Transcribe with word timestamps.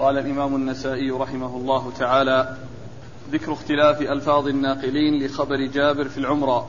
قال 0.00 0.18
الإمام 0.18 0.54
النسائي 0.54 1.10
رحمه 1.10 1.56
الله 1.56 1.92
تعالى 1.98 2.56
ذكر 3.30 3.52
اختلاف 3.52 4.02
ألفاظ 4.02 4.48
الناقلين 4.48 5.26
لخبر 5.26 5.66
جابر 5.66 6.08
في 6.08 6.18
العمرة. 6.18 6.68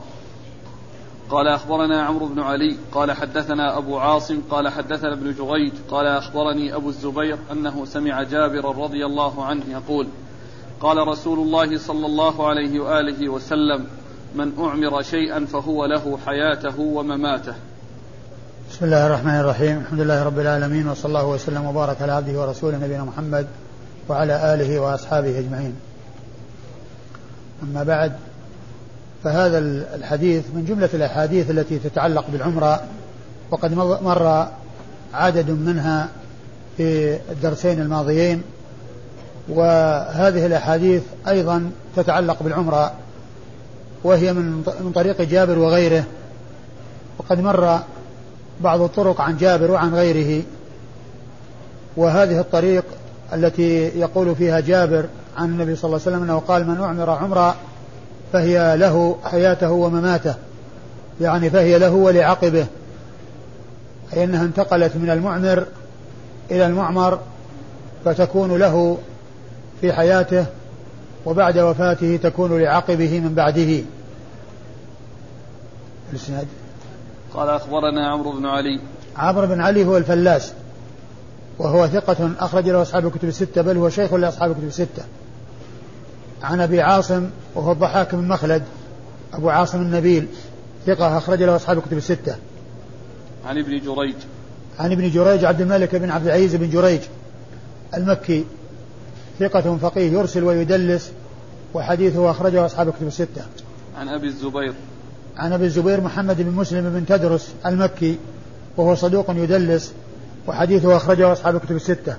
قال 1.30 1.48
أخبرنا 1.48 2.02
عمرو 2.02 2.26
بن 2.26 2.40
علي 2.40 2.76
قال 2.92 3.12
حدثنا 3.12 3.78
أبو 3.78 3.98
عاصم 3.98 4.40
قال 4.50 4.68
حدثنا 4.68 5.12
ابن 5.12 5.34
جريج 5.34 5.72
قال 5.90 6.06
أخبرني 6.06 6.74
أبو 6.74 6.88
الزبير 6.88 7.38
أنه 7.52 7.84
سمع 7.84 8.22
جابر 8.22 8.76
رضي 8.78 9.06
الله 9.06 9.44
عنه 9.44 9.62
يقول 9.68 10.08
قال 10.80 11.08
رسول 11.08 11.38
الله 11.38 11.78
صلى 11.78 12.06
الله 12.06 12.48
عليه 12.48 12.80
وآله 12.80 13.28
وسلم 13.28 13.86
من 14.34 14.52
أعمر 14.58 15.02
شيئا 15.02 15.44
فهو 15.44 15.84
له 15.84 16.18
حياته 16.26 16.80
ومماته. 16.80 17.54
بسم 18.70 18.84
الله 18.84 19.06
الرحمن 19.06 19.40
الرحيم. 19.40 19.78
الحمد 19.78 20.00
لله 20.00 20.22
رب 20.22 20.38
العالمين 20.38 20.88
وصلى 20.88 21.08
الله 21.08 21.26
وسلم 21.26 21.66
وبارك 21.66 22.02
على 22.02 22.12
عبده 22.12 22.40
ورسوله 22.40 22.76
نبينا 22.78 23.04
محمد 23.04 23.46
وعلى 24.08 24.54
آله 24.54 24.80
وأصحابه 24.80 25.38
أجمعين. 25.38 25.74
أما 27.62 27.82
بعد 27.82 28.12
فهذا 29.24 29.58
الحديث 29.94 30.44
من 30.54 30.64
جملة 30.64 30.88
الأحاديث 30.94 31.50
التي 31.50 31.78
تتعلق 31.78 32.24
بالعمرة 32.32 32.82
وقد 33.50 33.74
مر 33.74 34.48
عدد 35.14 35.50
منها 35.50 36.08
في 36.76 37.18
الدرسين 37.30 37.80
الماضيين 37.80 38.42
وهذه 39.48 40.46
الأحاديث 40.46 41.02
أيضا 41.28 41.70
تتعلق 41.96 42.42
بالعمرة 42.42 42.92
وهي 44.04 44.32
من 44.32 44.92
طريق 44.94 45.22
جابر 45.22 45.58
وغيره. 45.58 46.04
وقد 47.18 47.40
مر 47.40 47.80
بعض 48.62 48.80
الطرق 48.80 49.20
عن 49.20 49.36
جابر 49.36 49.70
وعن 49.70 49.94
غيره 49.94 50.42
وهذه 51.96 52.40
الطريق 52.40 52.84
التي 53.32 53.78
يقول 53.98 54.36
فيها 54.36 54.60
جابر 54.60 55.04
عن 55.36 55.48
النبي 55.48 55.76
صلى 55.76 55.84
الله 55.88 56.00
عليه 56.06 56.16
وسلم 56.16 56.22
إنه 56.22 56.38
قال 56.38 56.68
من 56.68 56.80
اعمر 56.80 57.10
عمرا 57.10 57.56
فهي 58.32 58.76
له 58.76 59.16
حياته 59.24 59.70
ومماته. 59.70 60.34
يعني 61.20 61.50
فهي 61.50 61.78
له 61.78 61.90
ولعقبه. 61.90 62.66
أي 64.14 64.24
أنها 64.24 64.44
انتقلت 64.44 64.96
من 64.96 65.10
المعمر 65.10 65.66
إلى 66.50 66.66
المعمر 66.66 67.18
فتكون 68.04 68.56
له 68.56 68.98
في 69.80 69.92
حياته 69.92 70.46
وبعد 71.26 71.58
وفاته 71.58 72.18
تكون 72.22 72.60
لعقبه 72.62 73.20
من 73.20 73.34
بعده. 73.34 73.82
الإسناد؟ 76.10 76.46
قال 77.34 77.48
أخبرنا 77.48 78.08
عمرو 78.08 78.32
بن 78.32 78.46
علي. 78.46 78.80
عمرو 79.16 79.46
بن 79.46 79.60
علي 79.60 79.84
هو 79.84 79.96
الفلاس 79.96 80.52
وهو 81.58 81.86
ثقة 81.86 82.30
أخرج 82.38 82.68
له 82.68 82.82
أصحاب 82.82 83.06
الكتب 83.06 83.28
الستة 83.28 83.62
بل 83.62 83.76
هو 83.76 83.88
شيخ 83.88 84.14
لأصحاب 84.14 84.50
الكتب 84.50 84.66
الستة. 84.66 85.02
عن 86.42 86.60
أبي 86.60 86.80
عاصم 86.80 87.30
وهو 87.54 87.72
الضحاك 87.72 88.14
بن 88.14 88.28
مخلد 88.28 88.62
أبو 89.32 89.50
عاصم 89.50 89.82
النبيل 89.82 90.26
ثقة 90.86 91.18
أخرج 91.18 91.42
له 91.42 91.56
أصحاب 91.56 91.78
الكتب 91.78 91.96
الستة. 91.96 92.36
عن 93.46 93.58
ابن 93.58 93.80
جريج. 93.80 94.14
عن 94.78 94.92
ابن 94.92 95.10
جريج 95.10 95.44
عبد 95.44 95.60
الملك 95.60 95.96
بن 95.96 96.10
عبد 96.10 96.26
العزيز 96.26 96.56
بن 96.56 96.70
جريج 96.70 97.00
المكي 97.94 98.44
ثقة 99.40 99.76
فقيه 99.76 100.12
يرسل 100.12 100.44
ويدلس 100.44 101.12
وحديثه 101.74 102.30
أخرجه 102.30 102.66
أصحاب 102.66 102.88
الكتب 102.88 103.06
الستة. 103.06 103.42
عن 103.96 104.08
أبي 104.08 104.26
الزبير. 104.26 104.74
عن 105.38 105.52
أبي 105.52 105.64
الزبير 105.64 106.00
محمد 106.00 106.42
بن 106.42 106.50
مسلم 106.50 106.90
بن 106.90 107.06
تدرس 107.06 107.54
المكي 107.66 108.18
وهو 108.76 108.94
صدوق 108.94 109.30
يدلس 109.30 109.92
وحديثه 110.46 110.96
أخرجه 110.96 111.32
أصحاب 111.32 111.56
الكتب 111.56 111.76
الستة. 111.76 112.16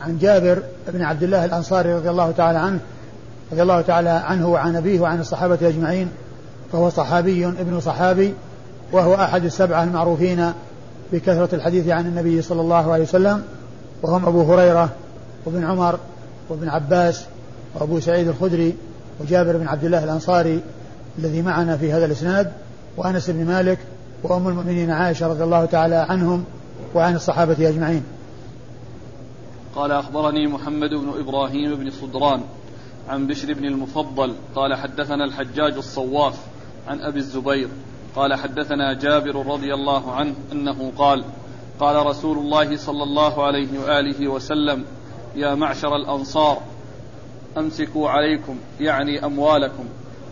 عن 0.00 0.18
جابر 0.18 0.62
بن 0.88 1.02
عبد 1.02 1.22
الله 1.22 1.44
الأنصاري 1.44 1.94
رضي 1.94 2.10
الله 2.10 2.30
تعالى 2.30 2.58
عنه 2.58 2.78
رضي 3.52 3.62
الله 3.62 3.80
تعالى 3.80 4.10
عنه 4.10 4.48
وعن 4.48 4.76
أبيه 4.76 5.00
وعن 5.00 5.20
الصحابة 5.20 5.58
أجمعين 5.62 6.08
فهو 6.72 6.90
صحابي 6.90 7.46
ابن 7.46 7.80
صحابي 7.80 8.34
وهو 8.92 9.14
أحد 9.14 9.44
السبعة 9.44 9.84
المعروفين 9.84 10.52
بكثرة 11.12 11.54
الحديث 11.54 11.88
عن 11.88 12.06
النبي 12.06 12.42
صلى 12.42 12.60
الله 12.60 12.92
عليه 12.92 13.02
وسلم 13.02 13.42
وهم 14.02 14.26
أبو 14.26 14.54
هريرة 14.54 14.88
وابن 15.44 15.64
عمر 15.64 15.98
وابن 16.48 16.68
عباس 16.68 17.24
وأبو 17.74 18.00
سعيد 18.00 18.28
الخدري 18.28 18.74
وجابر 19.20 19.56
بن 19.56 19.68
عبد 19.68 19.84
الله 19.84 20.04
الأنصاري 20.04 20.60
الذي 21.18 21.42
معنا 21.42 21.76
في 21.76 21.92
هذا 21.92 22.04
الإسناد 22.04 22.52
وأنس 22.96 23.30
بن 23.30 23.44
مالك 23.44 23.78
وأم 24.22 24.48
المؤمنين 24.48 24.90
عائشة 24.90 25.26
رضي 25.26 25.44
الله 25.44 25.64
تعالى 25.64 25.94
عنهم 25.94 26.44
وعن 26.94 27.14
الصحابة 27.14 27.68
أجمعين. 27.68 28.02
قال 29.74 29.92
أخبرني 29.92 30.46
محمد 30.46 30.90
بن 30.90 31.12
إبراهيم 31.18 31.74
بن 31.74 31.90
صدران 31.90 32.40
عن 33.08 33.26
بشر 33.26 33.54
بن 33.54 33.64
المفضل 33.64 34.34
قال 34.54 34.74
حدثنا 34.74 35.24
الحجاج 35.24 35.74
الصواف 35.74 36.38
عن 36.88 37.00
أبي 37.00 37.18
الزبير 37.18 37.68
قال 38.16 38.34
حدثنا 38.34 38.92
جابر 38.92 39.46
رضي 39.46 39.74
الله 39.74 40.12
عنه 40.12 40.34
أنه 40.52 40.92
قال 40.98 41.24
قال 41.80 42.06
رسول 42.06 42.38
الله 42.38 42.76
صلى 42.76 43.02
الله 43.02 43.46
عليه 43.46 43.78
وآله 43.78 44.28
وسلم 44.28 44.84
يا 45.36 45.54
معشر 45.54 45.96
الأنصار 45.96 46.58
أمسكوا 47.58 48.10
عليكم 48.10 48.56
يعني 48.80 49.24
أموالكم 49.24 49.84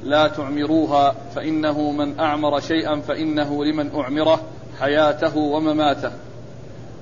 لا 0.05 0.28
تعمروها 0.28 1.15
فإنه 1.34 1.91
من 1.91 2.21
أعمر 2.21 2.61
شيئا 2.61 3.00
فإنه 3.00 3.65
لمن 3.65 3.91
أعمره 3.94 4.41
حياته 4.81 5.37
ومماته. 5.37 6.11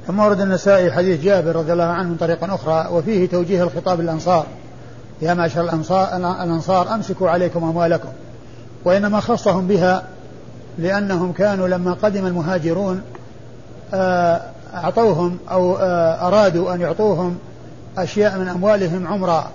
ثم 0.07 0.19
ورد 0.19 0.41
النسائي 0.41 0.93
حديث 0.93 1.23
جابر 1.25 1.57
رضي 1.57 1.73
الله 1.73 1.85
عنه 1.85 2.09
من 2.09 2.17
طريق 2.17 2.45
أخرى 2.45 2.89
وفيه 2.93 3.29
توجيه 3.29 3.63
الخطاب 3.63 4.01
للأنصار. 4.01 4.47
يا 5.23 5.35
معشر 5.35 5.61
الأنصار, 5.61 6.17
الأنصار 6.17 6.95
أمسكوا 6.95 7.31
عليكم 7.31 7.65
أموالكم 7.65 8.09
وإنما 8.85 9.21
خصهم 9.21 9.67
بها 9.67 10.05
لأنهم 10.79 11.33
كانوا 11.33 11.69
لما 11.69 11.93
قدم 11.93 12.27
المهاجرون 12.27 13.03
آه، 13.95 14.41
أعطوهم 14.75 15.39
أو 15.51 15.77
آه، 15.77 16.29
أرادوا 16.29 16.75
أن 16.75 16.81
يعطوهم 16.81 17.39
أشياء 17.99 18.39
من 18.39 18.49
أموالهم 18.49 19.07
عمرا. 19.07 19.51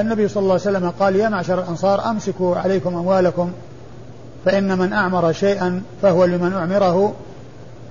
فالنبي 0.00 0.28
صلى 0.28 0.40
الله 0.40 0.52
عليه 0.52 0.62
وسلم 0.62 0.90
قال 0.90 1.16
يا 1.16 1.28
معشر 1.28 1.58
الأنصار 1.58 2.10
أمسكوا 2.10 2.56
عليكم 2.56 2.96
أموالكم 2.96 3.52
فإن 4.44 4.78
من 4.78 4.92
أعمر 4.92 5.32
شيئا 5.32 5.82
فهو 6.02 6.24
لمن 6.24 6.52
أعمره 6.52 7.14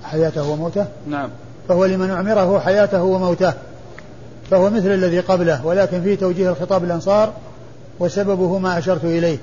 حياته 0.02 0.50
وموته. 0.50 0.86
نعم. 1.06 1.30
فهو 1.68 1.84
لمن 1.84 2.10
أعمره 2.10 2.58
حياته 2.58 3.02
وموته. 3.02 3.52
فهو 4.50 4.70
مثل 4.70 4.86
الذي 4.86 5.20
قبله 5.20 5.66
ولكن 5.66 6.02
فيه 6.02 6.14
توجيه 6.14 6.50
الخطاب 6.50 6.84
الأنصار 6.84 7.32
وسببه 8.00 8.58
ما 8.58 8.78
أشرت 8.78 9.04
إليه. 9.04 9.38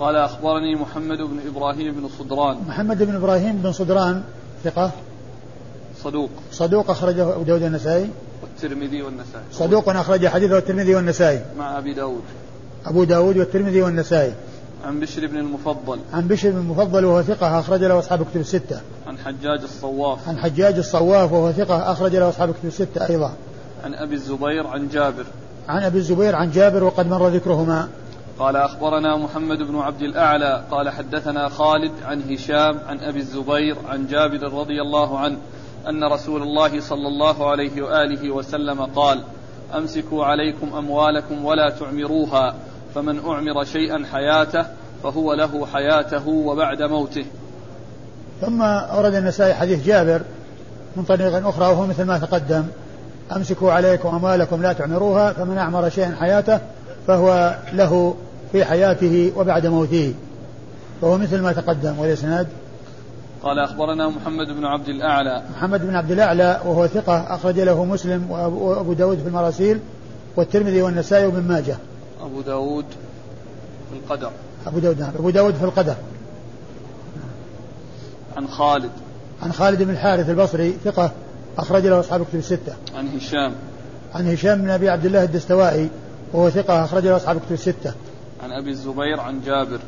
قال 0.00 0.16
أخبرني 0.16 0.76
محمد 0.76 1.18
بن 1.18 1.40
إبراهيم 1.46 1.94
بن 1.94 2.08
صدران. 2.18 2.56
محمد 2.68 3.02
بن 3.02 3.14
إبراهيم 3.14 3.56
بن 3.56 3.72
صدران 3.72 4.22
ثقة. 4.64 4.90
صدوق. 6.04 6.30
صدوق 6.52 6.90
أخرجه 6.90 7.34
أبو 7.34 7.42
داود 7.42 7.62
النسائي. 7.62 8.10
والترمذي 8.62 9.02
والنسائي. 9.02 9.44
صدوق 9.52 9.88
أخرج 9.88 10.26
حديثه 10.26 10.58
الترمذي 10.58 10.94
والنسائي. 10.94 11.40
مع 11.58 11.78
أبي 11.78 11.94
داود. 11.94 12.22
أبو 12.86 13.04
داود 13.04 13.36
والترمذي 13.36 13.82
والنسائي. 13.82 14.32
عن 14.86 15.00
بشر 15.00 15.26
بن 15.26 15.38
المفضل. 15.38 15.98
عن 16.12 16.28
بشر 16.28 16.50
بن 16.50 16.56
المفضل 16.56 17.04
وهو 17.04 17.22
ثقة 17.22 17.60
أخرج 17.60 17.84
له 17.84 17.98
أصحاب 17.98 18.20
الكتب 18.20 18.40
الستة. 18.40 18.80
عن 19.06 19.18
حجاج 19.18 19.62
الصواف. 19.62 20.28
عن 20.28 20.38
حجاج 20.38 20.78
الصواف 20.78 21.32
وهو 21.32 21.52
ثقة 21.52 21.92
أخرج 21.92 22.16
له 22.16 22.28
أصحاب 22.28 22.48
الكتب 22.48 22.66
الستة 22.66 23.08
أيضا. 23.08 23.32
عن 23.84 23.94
أبي 23.94 24.14
الزبير 24.14 24.66
عن 24.66 24.88
جابر. 24.88 25.24
عن 25.68 25.82
أبي 25.82 25.98
الزبير 25.98 26.36
عن 26.36 26.50
جابر 26.50 26.84
وقد 26.84 27.06
مر 27.06 27.28
ذكرهما. 27.28 27.88
قال 28.38 28.56
أخبرنا 28.56 29.16
محمد 29.16 29.58
بن 29.58 29.78
عبد 29.78 30.02
الأعلى. 30.02 30.64
قال 30.70 30.90
حدثنا 30.90 31.48
خالد 31.48 31.92
عن 32.04 32.22
هشام 32.30 32.78
عن 32.86 32.98
أبي 32.98 33.18
الزبير 33.18 33.76
عن 33.88 34.06
جابر 34.06 34.52
رضي 34.52 34.82
الله 34.82 35.18
عنه. 35.18 35.36
أن 35.88 36.04
رسول 36.04 36.42
الله 36.42 36.80
صلى 36.80 37.08
الله 37.08 37.50
عليه 37.50 37.82
وآله 37.82 38.30
وسلم 38.30 38.82
قال 38.82 39.22
أمسكوا 39.76 40.24
عليكم 40.24 40.76
أموالكم 40.76 41.44
ولا 41.44 41.70
تعمروها 41.70 42.54
فمن 42.94 43.20
أعمر 43.26 43.64
شيئا 43.64 44.04
حياته 44.12 44.66
فهو 45.02 45.34
له 45.34 45.66
حياته 45.66 46.28
وبعد 46.28 46.82
موته. 46.82 47.24
ثم 48.40 48.62
أورد 48.62 49.14
النسائي 49.14 49.54
حديث 49.54 49.86
جابر 49.86 50.22
من 50.96 51.04
طريق 51.04 51.46
أخرى 51.46 51.66
وهو 51.66 51.86
مثل 51.86 52.04
ما 52.04 52.18
تقدم 52.18 52.64
أمسكوا 53.36 53.72
عليكم 53.72 54.08
أموالكم 54.08 54.62
لا 54.62 54.72
تعمروها 54.72 55.32
فمن 55.32 55.58
أعمر 55.58 55.88
شيئا 55.88 56.16
حياته 56.20 56.60
فهو 57.06 57.56
له 57.72 58.14
في 58.52 58.64
حياته 58.64 59.32
وبعد 59.36 59.66
موته. 59.66 60.14
فهو 61.02 61.18
مثل 61.18 61.40
ما 61.40 61.52
تقدم 61.52 61.98
والإسناد 61.98 62.46
قال 63.42 63.58
أخبرنا 63.58 64.08
محمد 64.08 64.46
بن 64.46 64.64
عبد 64.64 64.88
الأعلى. 64.88 65.42
محمد 65.56 65.86
بن 65.86 65.94
عبد 65.94 66.10
الأعلى 66.10 66.60
وهو 66.64 66.86
ثقة 66.86 67.34
أخرج 67.34 67.60
له 67.60 67.84
مسلم 67.84 68.30
وأبو 68.30 68.92
داود 68.92 69.18
في 69.18 69.28
المراسيل 69.28 69.80
والترمذي 70.36 70.82
والنسائي 70.82 71.26
وابن 71.26 71.48
ماجه. 71.48 71.76
أبو 72.22 72.40
داود 72.40 72.84
في 73.90 73.98
القدر. 73.98 74.30
أبو 74.66 74.78
داود 74.78 75.00
نعم. 75.00 75.10
أبو 75.18 75.30
داود 75.30 75.54
في 75.54 75.64
القدر. 75.64 75.94
عن 78.36 78.48
خالد. 78.48 78.90
عن 79.42 79.52
خالد 79.52 79.82
بن 79.82 79.90
الحارث 79.90 80.30
البصري 80.30 80.76
ثقة 80.84 81.10
أخرج 81.58 81.86
له 81.86 82.00
أصحاب 82.00 82.24
كتب 82.24 82.38
الستة. 82.38 82.74
عن 82.96 83.08
هشام. 83.16 83.52
عن 84.14 84.32
هشام 84.32 84.62
بن 84.62 84.70
أبي 84.70 84.88
عبد 84.88 85.04
الله 85.04 85.22
الدستوائي 85.22 85.88
وهو 86.32 86.50
ثقة 86.50 86.84
أخرج 86.84 87.06
له 87.06 87.16
أصحاب 87.16 87.36
كتب 87.36 87.52
الستة. 87.52 87.92
عن 88.42 88.52
أبي 88.52 88.70
الزبير 88.70 89.20
عن 89.20 89.40
جابر. 89.40 89.78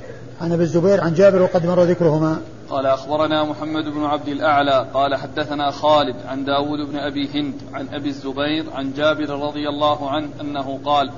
عن 0.41 0.53
أبي 0.53 0.63
الزبير 0.63 1.01
عن 1.01 1.15
جابر 1.15 1.43
وقد 1.43 1.67
مر 1.67 1.83
ذكرهما. 1.83 2.41
قال 2.71 2.87
أخبرنا 2.87 3.45
محمد 3.45 3.85
بن 3.85 4.05
عبد 4.05 4.29
الأعلى 4.29 4.87
قال 4.95 5.15
حدثنا 5.15 5.71
خالد 5.71 6.17
عن 6.29 6.45
داود 6.45 6.79
بن 6.91 6.99
أبي 6.99 7.29
هند 7.35 7.55
عن 7.75 7.89
أبي 7.93 8.09
الزبير 8.09 8.65
عن 8.75 8.93
جابر 8.93 9.31
رضي 9.31 9.69
الله 9.69 10.11
عنه 10.11 10.29
أنه 10.41 10.79
قال 10.85 11.11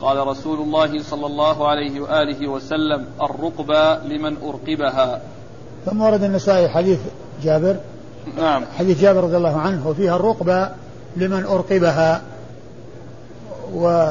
قال 0.00 0.26
رسول 0.26 0.58
الله 0.60 1.02
صلى 1.02 1.26
الله 1.26 1.68
عليه 1.68 2.00
وآله 2.00 2.48
وسلم 2.48 3.06
الرقبة 3.22 3.96
لمن 3.96 4.36
أرقبها. 4.42 5.20
ثم 5.86 6.00
ورد 6.00 6.22
النسائي 6.22 6.68
حديث 6.68 6.98
جابر. 7.42 7.76
نعم. 8.36 8.64
حديث 8.78 9.00
جابر 9.00 9.24
رضي 9.24 9.36
الله 9.36 9.56
عنه 9.56 9.88
وفيها 9.88 10.16
الرقبة 10.16 10.68
لمن 11.16 11.44
أرقبها. 11.44 12.22
و 13.74 14.10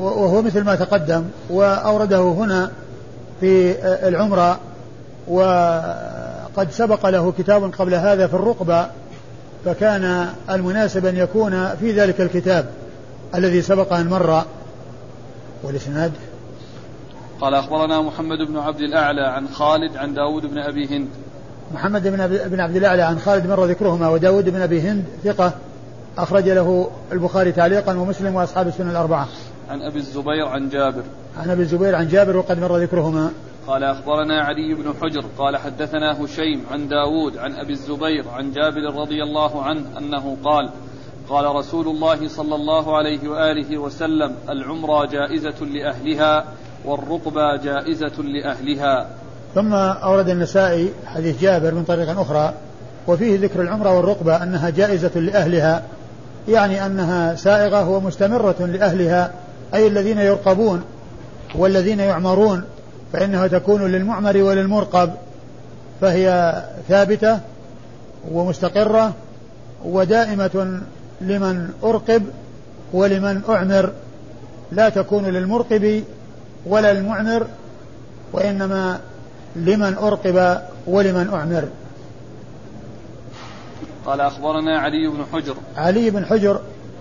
وهو 0.00 0.42
مثل 0.42 0.64
ما 0.64 0.74
تقدم 0.74 1.24
وأورده 1.50 2.20
هنا 2.20 2.70
في 3.40 3.76
العمرة. 4.08 4.58
وقد 5.30 6.70
سبق 6.70 7.06
له 7.06 7.32
كتاب 7.38 7.72
قبل 7.78 7.94
هذا 7.94 8.26
في 8.26 8.34
الرقبة 8.34 8.86
فكان 9.64 10.28
المناسب 10.50 11.06
أن 11.06 11.16
يكون 11.16 11.68
في 11.80 11.92
ذلك 11.92 12.20
الكتاب 12.20 12.66
الذي 13.34 13.62
سبق 13.62 13.92
أن 13.92 14.08
مر. 14.08 14.44
والإسناد؟ 15.62 16.12
قال 17.40 17.54
أخبرنا 17.54 18.02
محمد 18.02 18.38
بن 18.48 18.56
عبد 18.56 18.80
الأعلى 18.80 19.20
عن 19.20 19.48
خالد 19.48 19.96
عن 19.96 20.14
داود 20.14 20.46
بن 20.46 20.58
أبي 20.58 20.86
هند. 20.96 21.08
محمد 21.74 22.08
بن 22.50 22.60
عبد 22.60 22.76
الأعلى 22.76 23.02
عن 23.02 23.18
خالد 23.18 23.46
مر 23.46 23.64
ذكرهما 23.64 24.08
وداود 24.08 24.48
بن 24.48 24.60
أبي 24.60 24.80
هند 24.80 25.04
ثقة 25.24 25.52
أخرج 26.18 26.48
له 26.48 26.90
البخاري 27.12 27.52
تعليقا 27.52 27.96
ومسلم 27.96 28.34
وأصحاب 28.34 28.68
السنة 28.68 28.90
الأربعة. 28.90 29.28
عن 29.70 29.82
أبي 29.82 29.98
الزبير 29.98 30.46
عن 30.46 30.68
جابر. 30.68 31.02
عن 31.38 31.50
أبي 31.50 31.62
الزبير 31.62 31.94
عن 31.94 32.08
جابر 32.08 32.36
وقد 32.36 32.60
مر 32.60 32.76
ذكرهما. 32.76 33.30
قال 33.70 33.84
أخبرنا 33.84 34.40
علي 34.42 34.74
بن 34.74 34.94
حجر 35.02 35.24
قال 35.38 35.56
حدثنا 35.56 36.24
هشيم 36.24 36.64
عن 36.70 36.88
داود 36.88 37.38
عن 37.38 37.52
أبي 37.54 37.72
الزبير 37.72 38.28
عن 38.28 38.52
جابر 38.52 39.00
رضي 39.00 39.22
الله 39.22 39.62
عنه 39.62 39.98
أنه 39.98 40.36
قال 40.44 40.70
قال 41.28 41.56
رسول 41.56 41.88
الله 41.88 42.28
صلى 42.28 42.54
الله 42.54 42.96
عليه 42.96 43.28
وآله 43.28 43.78
وسلم 43.78 44.34
العمرة 44.48 45.06
جائزة 45.06 45.64
لأهلها 45.64 46.44
والرقبة 46.84 47.56
جائزة 47.56 48.22
لأهلها. 48.22 49.06
ثم 49.54 49.74
أورد 49.74 50.28
النسائي 50.28 50.92
حديث 51.06 51.40
جابر 51.42 51.74
من 51.74 51.84
طريق 51.84 52.20
أخرى 52.20 52.54
وفيه 53.06 53.38
ذكر 53.38 53.62
العمرة 53.62 53.96
والرقبة 53.96 54.42
أنها 54.42 54.70
جائزة 54.70 55.20
لأهلها 55.20 55.82
يعني 56.48 56.86
أنها 56.86 57.34
سائغة 57.34 57.88
ومستمرة 57.88 58.56
لأهلها 58.60 59.32
أي 59.74 59.86
الذين 59.86 60.18
يرقبون 60.18 60.84
والذين 61.54 62.00
يعمرون. 62.00 62.64
فإنها 63.12 63.46
تكون 63.46 63.86
للمعمر 63.92 64.36
وللمرقب 64.36 65.12
فهي 66.00 66.54
ثابتة 66.88 67.40
ومستقرة 68.32 69.14
ودائمة 69.84 70.80
لمن 71.20 71.70
أرقب 71.84 72.26
ولمن 72.92 73.42
أعمر. 73.48 73.92
لا 74.72 74.88
تكون 74.88 75.24
للمرقب 75.24 76.04
ولا 76.66 76.92
للمعمر 76.92 77.46
وإنما 78.32 79.00
لمن 79.56 79.94
أرقب 79.94 80.60
ولمن 80.86 81.30
أعمر. 81.32 81.68
قال 84.06 84.20
أخبرنا 84.20 84.78
علي 84.78 85.08
بن 85.08 85.24
حجر. 85.32 85.54
علي 85.76 86.10
بن 86.10 86.26
حجر 86.26 86.60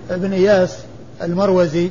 بن 0.10 0.34
إياس 0.34 0.78
المروزي. 1.22 1.90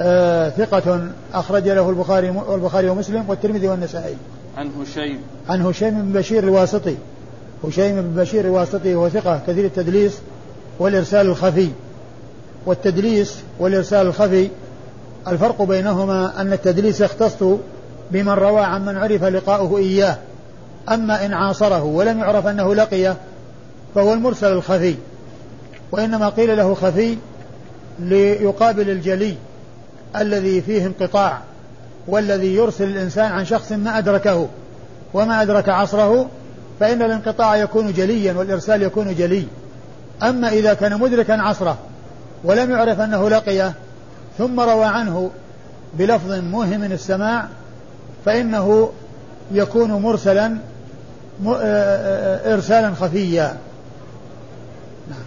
آه 0.00 0.48
ثقة 0.48 1.10
أخرج 1.34 1.68
له 1.68 1.90
البخاري 1.90 2.30
والبخاري 2.30 2.88
ومسلم 2.88 3.24
والترمذي 3.28 3.68
والنسائي. 3.68 4.16
عن 4.56 4.70
هشيم. 4.80 5.18
عن 5.48 5.62
هشيم 5.62 6.02
بن 6.02 6.12
بشير 6.12 6.44
الواسطي. 6.44 6.96
هشيم 7.64 8.02
بن 8.02 8.22
بشير 8.22 8.44
الواسطي 8.44 8.94
هو 8.94 9.08
ثقة 9.08 9.40
كثير 9.46 9.64
التدليس 9.64 10.18
والإرسال 10.78 11.26
الخفي. 11.26 11.68
والتدليس 12.66 13.36
والإرسال 13.58 14.06
الخفي 14.06 14.48
الفرق 15.28 15.62
بينهما 15.62 16.40
أن 16.40 16.52
التدليس 16.52 17.00
يختص 17.00 17.42
بمن 18.10 18.28
روى 18.28 18.60
عن 18.60 18.84
من 18.84 18.96
عرف 18.96 19.24
لقاؤه 19.24 19.78
إياه 19.78 20.16
أما 20.88 21.26
إن 21.26 21.32
عاصره 21.32 21.82
ولم 21.82 22.18
يعرف 22.18 22.46
أنه 22.46 22.74
لقيه 22.74 23.16
فهو 23.94 24.12
المرسل 24.12 24.52
الخفي 24.52 24.94
وإنما 25.92 26.28
قيل 26.28 26.56
له 26.56 26.74
خفي 26.74 27.16
ليقابل 27.98 28.90
الجلي 28.90 29.34
الذي 30.16 30.60
فيه 30.60 30.86
انقطاع 30.86 31.38
والذي 32.08 32.54
يرسل 32.54 32.84
الإنسان 32.84 33.32
عن 33.32 33.44
شخص 33.44 33.72
ما 33.72 33.98
أدركه 33.98 34.48
وما 35.14 35.42
أدرك 35.42 35.68
عصره 35.68 36.28
فإن 36.80 37.02
الانقطاع 37.02 37.56
يكون 37.56 37.92
جليا 37.92 38.32
والإرسال 38.32 38.82
يكون 38.82 39.14
جلي. 39.14 39.44
أما 40.22 40.48
إذا 40.48 40.74
كان 40.74 41.00
مدركا 41.00 41.32
عصره 41.32 41.78
ولم 42.44 42.70
يعرف 42.70 43.00
أنه 43.00 43.28
لقيه 43.28 43.72
ثم 44.38 44.60
روى 44.60 44.84
عنه 44.84 45.30
بلفظ 45.94 46.32
موهم 46.32 46.84
السماع 46.84 47.48
فإنه 48.24 48.92
يكون 49.52 49.92
مرسلا 49.92 50.56
إرسالا 52.44 52.94
خفيا. 52.94 53.56
نعم. 55.10 55.18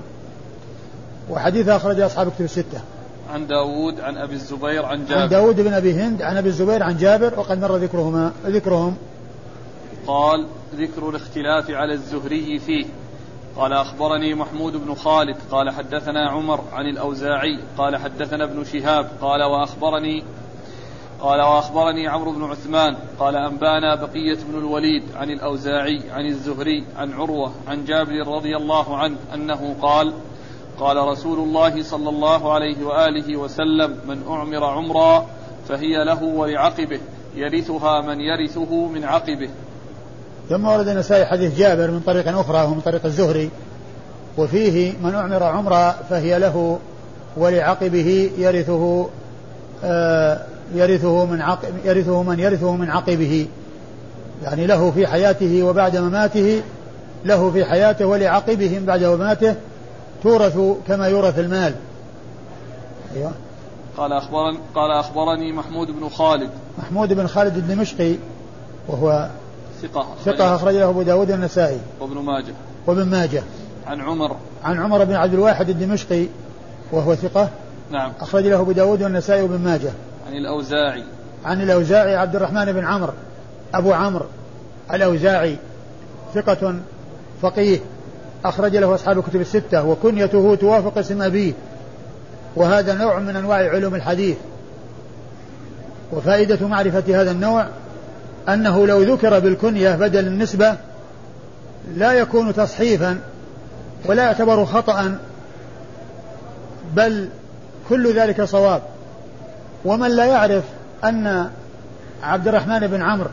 وحديث 1.29 1.69
أخرج 1.69 1.99
أصحاب 1.99 2.31
كتب 2.31 2.45
الستة. 2.45 2.81
عن 3.29 3.47
داود 3.47 3.99
عن 3.99 4.17
أبي 4.17 4.33
الزبير 4.33 4.85
عن 4.85 5.05
جابر. 5.05 5.21
عن 5.21 5.29
داود 5.29 5.61
بن 5.61 5.73
أبي 5.73 5.93
هند 5.93 6.21
عن 6.21 6.37
أبي 6.37 6.49
الزبير 6.49 6.83
عن 6.83 6.97
جابر 6.97 7.39
وقد 7.39 7.61
مر 7.61 7.77
ذكرهما 7.77 8.31
ذكرهم. 8.45 8.95
قال 10.07 10.47
ذكر 10.75 11.09
الاختلاف 11.09 11.71
على 11.71 11.93
الزهري 11.93 12.59
فيه. 12.59 12.85
قال 13.57 13.73
أخبرني 13.73 14.33
محمود 14.33 14.73
بن 14.85 14.95
خالد. 14.95 15.37
قال 15.51 15.69
حدثنا 15.69 16.29
عمر 16.29 16.59
عن 16.73 16.85
الأوزاعي. 16.85 17.59
قال 17.77 17.97
حدثنا 17.97 18.43
ابن 18.43 18.63
شهاب. 18.63 19.09
قال 19.21 19.43
وأخبرني 19.43 20.23
قال 21.21 21.41
وأخبرني 21.41 22.07
عمرو 22.07 22.31
بن 22.31 22.43
عثمان. 22.43 22.95
قال 23.19 23.35
أنبانا 23.35 23.95
بقية 23.95 24.37
بن 24.49 24.57
الوليد 24.57 25.03
عن 25.15 25.29
الأوزاعي 25.29 26.01
عن 26.11 26.25
الزهري 26.25 26.83
عن 26.97 27.13
عروة 27.13 27.53
عن 27.67 27.85
جابر 27.85 28.27
رضي 28.27 28.57
الله 28.57 28.97
عنه 28.97 29.17
أنه 29.33 29.75
قال 29.81 30.13
قال 30.79 30.97
رسول 30.97 31.39
الله 31.39 31.83
صلى 31.83 32.09
الله 32.09 32.53
عليه 32.53 32.85
وآله 32.85 33.37
وسلم 33.37 33.97
من 34.07 34.23
أعمر 34.29 34.63
عمرا 34.63 35.25
فهي 35.69 36.03
له 36.03 36.23
ولعقبه 36.23 36.99
يرثها 37.35 38.01
من 38.01 38.19
يرثه 38.19 38.87
من 38.87 39.03
عقبه. 39.03 39.49
ثم 40.49 40.65
ورد 40.65 40.87
النسائي 40.87 41.25
حديث 41.25 41.57
جابر 41.57 41.91
من 41.91 41.99
طريق 41.99 42.37
أخرى 42.37 42.57
وهو 42.57 42.73
من 42.73 42.81
طريق 42.81 43.05
الزهري 43.05 43.49
وفيه 44.37 44.93
من 45.03 45.15
أعمر 45.15 45.43
عمرا 45.43 45.91
فهي 46.09 46.39
له 46.39 46.79
ولعقبه 47.37 48.31
يرثه 48.37 49.07
آه 49.83 50.41
يرثه 50.75 51.25
من 51.25 51.41
عقب 51.41 51.73
يرثه 51.85 52.23
من 52.23 52.39
يرثه 52.39 52.75
من 52.75 52.89
عقبه. 52.89 53.47
يعني 54.43 54.67
له 54.67 54.91
في 54.91 55.07
حياته 55.07 55.63
وبعد 55.63 55.97
مماته 55.97 56.61
له 57.25 57.51
في 57.51 57.65
حياته 57.65 58.05
ولعقبه 58.05 58.81
بعد 58.85 59.03
مماته 59.03 59.55
تورث 60.23 60.59
كما 60.87 61.07
يورث 61.07 61.39
المال. 61.39 61.75
أيوة. 63.15 63.31
قال 63.97 64.13
أخبرني 64.13 64.59
قال 64.75 64.91
أخبرني 64.91 65.51
محمود 65.51 65.87
بن 65.87 66.09
خالد. 66.09 66.49
محمود 66.77 67.13
بن 67.13 67.27
خالد 67.27 67.57
الدمشقي 67.57 68.15
وهو 68.87 69.29
ثقة 69.81 70.07
ثقة 70.25 70.55
أخرج 70.55 70.75
له 70.75 70.89
أبو 70.89 71.01
داود 71.01 71.31
النسائي 71.31 71.79
وابن 71.99 72.17
ماجه. 72.17 72.53
وابن 72.87 73.05
ماجه. 73.05 73.43
عن 73.87 74.01
عمر. 74.01 74.35
عن 74.63 74.79
عمر 74.79 75.03
بن 75.03 75.13
عبد 75.13 75.33
الواحد 75.33 75.69
الدمشقي 75.69 76.25
وهو 76.91 77.15
ثقة 77.15 77.49
نعم. 77.91 78.11
أخرج 78.21 78.47
له 78.47 78.59
أبو 78.59 78.71
داود 78.71 79.03
والنسائي 79.03 79.41
وابن 79.41 79.59
ماجه. 79.59 79.91
عن 80.27 80.33
الأوزاعي. 80.33 81.03
عن 81.45 81.61
الأوزاعي 81.61 82.15
عبد 82.15 82.35
الرحمن 82.35 82.71
بن 82.71 82.85
عمرو 82.85 83.13
أبو 83.73 83.93
عمرو. 83.93 84.25
الأوزاعي 84.93 85.57
ثقة 86.33 86.75
فقيه. 87.41 87.79
أخرج 88.45 88.75
له 88.75 88.95
أصحاب 88.95 89.19
الكتب 89.19 89.41
الستة 89.41 89.83
وكنيته 89.85 90.55
توافق 90.55 90.97
اسم 90.97 91.21
أبيه. 91.21 91.53
وهذا 92.55 92.93
نوع 92.93 93.19
من 93.19 93.35
أنواع 93.35 93.57
علوم 93.57 93.95
الحديث. 93.95 94.37
وفائدة 96.11 96.67
معرفة 96.67 97.21
هذا 97.21 97.31
النوع 97.31 97.67
أنه 98.49 98.87
لو 98.87 99.01
ذكر 99.01 99.39
بالكنية 99.39 99.95
بدل 99.95 100.27
النسبة 100.27 100.75
لا 101.95 102.13
يكون 102.13 102.53
تصحيفا 102.53 103.19
ولا 104.05 104.23
يعتبر 104.23 104.65
خطأ 104.65 105.17
بل 106.93 107.29
كل 107.89 108.15
ذلك 108.15 108.43
صواب. 108.43 108.81
ومن 109.85 110.11
لا 110.11 110.25
يعرف 110.25 110.63
أن 111.03 111.49
عبد 112.23 112.47
الرحمن 112.47 112.87
بن 112.87 113.01
عمرو 113.01 113.29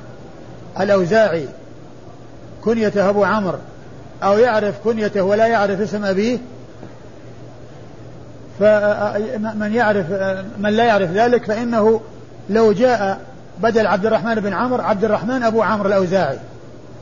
الأوزاعي 0.81 1.49
كنيته 2.65 3.09
أبو 3.09 3.25
عمرو 3.25 3.59
أو 4.23 4.39
يعرف 4.39 4.75
كنيته 4.85 5.23
ولا 5.23 5.47
يعرف 5.47 5.81
اسم 5.81 6.05
أبيه 6.05 6.39
فمن 8.61 9.73
يعرف 9.75 10.07
من 10.59 10.71
لا 10.71 10.85
يعرف 10.85 11.11
ذلك 11.11 11.45
فإنه 11.45 12.01
لو 12.51 12.73
جاء 12.73 13.21
بدل 13.63 13.87
عبد 13.87 14.07
الرحمن 14.07 14.35
بن 14.35 14.53
عمرو 14.53 14.83
عبد 14.83 15.05
الرحمن 15.05 15.43
أبو 15.43 15.63
عمرو 15.63 15.89
الأوزاعي 15.89 16.39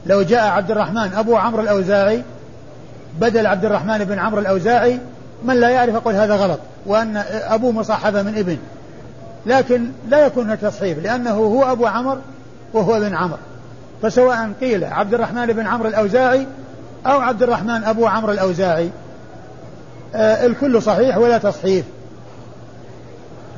لو 0.07 0.23
جاء 0.23 0.51
عبد 0.51 0.71
الرحمن 0.71 1.13
أبو 1.15 1.37
عمرو 1.37 1.63
الأوزاعي 1.63 2.23
بدل 3.21 3.47
عبد 3.47 3.65
الرحمن 3.65 4.05
بن 4.05 4.19
عمرو 4.19 4.41
الأوزاعي 4.41 4.99
من 5.45 5.61
لا 5.61 5.69
يعرف 5.69 5.95
يقول 5.95 6.15
هذا 6.15 6.37
غلط 6.37 6.59
وأن 6.87 7.17
أبوه 7.31 7.73
مصاحبة 7.73 8.23
من 8.23 8.39
ابن. 8.39 8.57
لكن 9.47 9.89
لا 10.09 10.27
يكون 10.27 10.45
هناك 10.45 10.59
تصحيف 10.59 10.99
لأنه 10.99 11.31
هو 11.31 11.73
أبو 11.73 11.87
عمرو 11.87 12.19
وهو 12.73 12.97
ابن 12.97 13.15
عمرو. 13.15 13.39
فسواء 14.03 14.51
قيل 14.61 14.85
عبد 14.85 15.15
الرحمن 15.15 15.47
بن 15.47 15.67
عمرو 15.67 15.89
الأوزاعي 15.89 16.47
أو 17.07 17.21
عبد 17.21 17.43
الرحمن 17.43 17.85
أبو 17.85 18.07
عمرو 18.07 18.33
الأوزاعي. 18.33 18.91
آه 20.15 20.47
الكل 20.47 20.83
صحيح 20.83 21.17
ولا 21.17 21.39
تصحيف 21.39 21.85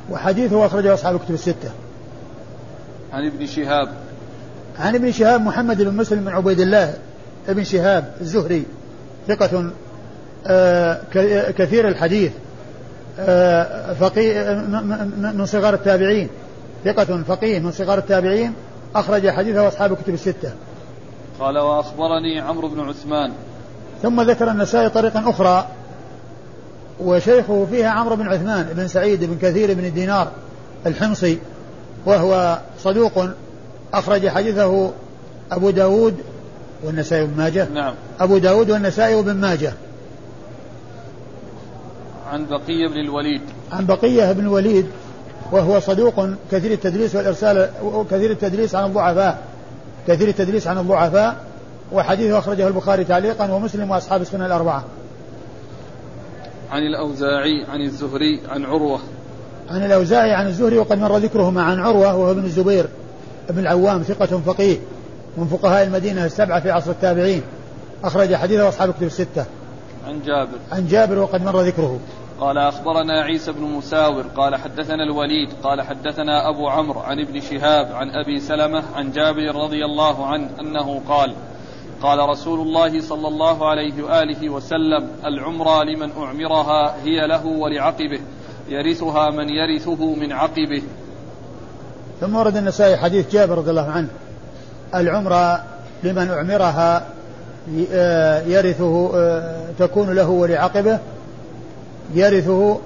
وحديثه 0.09 0.65
أخرجه 0.65 0.93
أصحاب 0.93 1.15
الكتب 1.15 1.33
الستة. 1.33 1.69
عن 3.13 3.25
ابن 3.25 3.45
شهاب. 3.45 3.89
عن 4.79 4.95
ابن 4.95 5.11
شهاب 5.11 5.41
محمد 5.41 5.81
بن 5.81 5.93
مسلم 5.93 6.19
بن 6.19 6.27
عبيد 6.27 6.59
الله 6.59 6.93
ابن 7.49 7.63
شهاب 7.63 8.13
الزهري 8.21 8.63
ثقة 9.27 9.71
آه 10.47 11.01
كثير 11.57 11.87
الحديث 11.87 12.31
آه 13.19 13.93
فقيه 13.93 14.53
من 15.33 15.45
صغار 15.45 15.73
التابعين 15.73 16.29
ثقة 16.85 17.23
فقيه 17.27 17.59
من 17.59 17.71
صغار 17.71 17.97
التابعين 17.97 18.53
أخرج 18.95 19.29
حديثه 19.29 19.67
أصحاب 19.67 19.91
الكتب 19.91 20.13
الستة. 20.13 20.51
قال 21.39 21.57
وأخبرني 21.57 22.39
عمرو 22.39 22.67
بن 22.67 22.79
عثمان. 22.79 23.31
ثم 24.01 24.21
ذكر 24.21 24.51
النسائي 24.51 24.89
طريقا 24.89 25.29
أخرى 25.29 25.67
وشيخه 26.99 27.67
فيها 27.71 27.89
عمرو 27.89 28.15
بن 28.15 28.27
عثمان 28.27 28.63
بن 28.63 28.87
سعيد 28.87 29.23
بن 29.23 29.37
كثير 29.41 29.73
بن 29.73 29.93
دينار 29.93 30.31
الحمصي 30.85 31.39
وهو 32.05 32.59
صدوق 32.79 33.25
أخرج 33.93 34.27
حديثه 34.27 34.91
أبو 35.51 35.69
داود 35.69 36.15
والنسائي 36.83 37.25
بن 37.25 37.37
ماجه. 37.37 37.67
نعم. 37.73 37.93
أبو 38.19 38.37
داود 38.37 38.71
والنسائي 38.71 39.15
وابن 39.15 39.35
ماجه. 39.35 39.73
عن 42.31 42.45
بقية 42.45 42.87
بن 42.87 42.99
الوليد. 42.99 43.41
عن 43.71 43.85
بقية 43.85 44.31
بن 44.31 44.39
الوليد 44.39 44.85
وهو 45.51 45.79
صدوق 45.79 46.29
كثير 46.51 46.71
التدليس 46.71 47.15
والإرسال 47.15 47.69
كثير 48.11 48.31
التدليس 48.31 48.75
عن 48.75 48.85
الضعفاء. 48.85 49.50
كثير 50.07 50.27
التدليس 50.27 50.67
عن 50.67 50.77
الضعفاء 50.77 51.35
وحديثه 51.91 52.39
أخرجه 52.39 52.67
البخاري 52.67 53.03
تعليقا 53.03 53.51
ومسلم 53.51 53.91
وأصحاب 53.91 54.21
السنة 54.21 54.45
الأربعة. 54.45 54.83
عن 56.71 56.83
الأوزاعي 56.83 57.65
عن 57.69 57.81
الزهري 57.81 58.41
عن 58.49 58.65
عروة. 58.65 58.99
عن 59.69 59.85
الأوزاعي 59.85 60.33
عن 60.33 60.47
الزهري 60.47 60.77
وقد 60.77 60.99
مر 60.99 61.17
ذكرهما 61.17 61.63
عن 61.63 61.79
عروة 61.79 62.15
وهو 62.15 62.31
ابن 62.31 62.43
الزبير 62.43 62.87
ابن 63.49 63.59
العوام 63.59 64.01
ثقة 64.01 64.41
فقيه 64.45 64.77
من 65.37 65.47
فقهاء 65.47 65.83
المدينة 65.83 66.25
السبعة 66.25 66.59
في 66.59 66.71
عصر 66.71 66.91
التابعين. 66.91 67.41
أخرج 68.03 68.35
حديثه 68.35 68.69
أصحاب 68.69 68.89
الكتب 68.89 69.03
الستة. 69.03 69.45
عن 70.07 70.21
جابر. 70.25 70.57
عن 70.71 70.87
جابر 70.87 71.19
وقد 71.19 71.43
مر 71.43 71.61
ذكره. 71.61 71.99
قال 72.41 72.57
أخبرنا 72.57 73.21
عيسى 73.21 73.51
بن 73.51 73.61
مساور 73.61 74.25
قال 74.37 74.55
حدثنا 74.55 75.03
الوليد 75.03 75.49
قال 75.63 75.81
حدثنا 75.81 76.49
أبو 76.49 76.69
عمرو 76.69 76.99
عن 76.99 77.19
ابن 77.19 77.39
شهاب 77.41 77.91
عن 77.93 78.09
أبي 78.09 78.39
سلمة 78.39 78.83
عن 78.95 79.11
جابر 79.11 79.55
رضي 79.55 79.85
الله 79.85 80.25
عنه 80.25 80.49
أنه 80.59 81.01
قال 81.09 81.33
قال 82.01 82.29
رسول 82.29 82.59
الله 82.59 83.01
صلى 83.01 83.27
الله 83.27 83.69
عليه 83.69 84.03
وآله 84.03 84.49
وسلم 84.49 85.07
العمرة 85.25 85.83
لمن 85.83 86.11
أعمرها 86.17 86.95
هي 87.03 87.27
له 87.27 87.45
ولعقبه 87.45 88.19
يرثها 88.69 89.29
من 89.29 89.49
يرثه 89.49 90.15
من 90.15 90.31
عقبه. 90.31 90.83
ثم 92.21 92.35
ورد 92.35 92.57
النسائي 92.57 92.97
حديث 92.97 93.31
جابر 93.31 93.57
رضي 93.57 93.69
الله 93.69 93.91
عنه. 93.91 94.07
العمرة 94.95 95.63
لمن 96.03 96.29
أعمرها 96.29 97.07
يرثه 98.47 99.11
تكون 99.79 100.15
له 100.15 100.29
ولعقبه 100.29 100.99
يرثه 102.15 102.79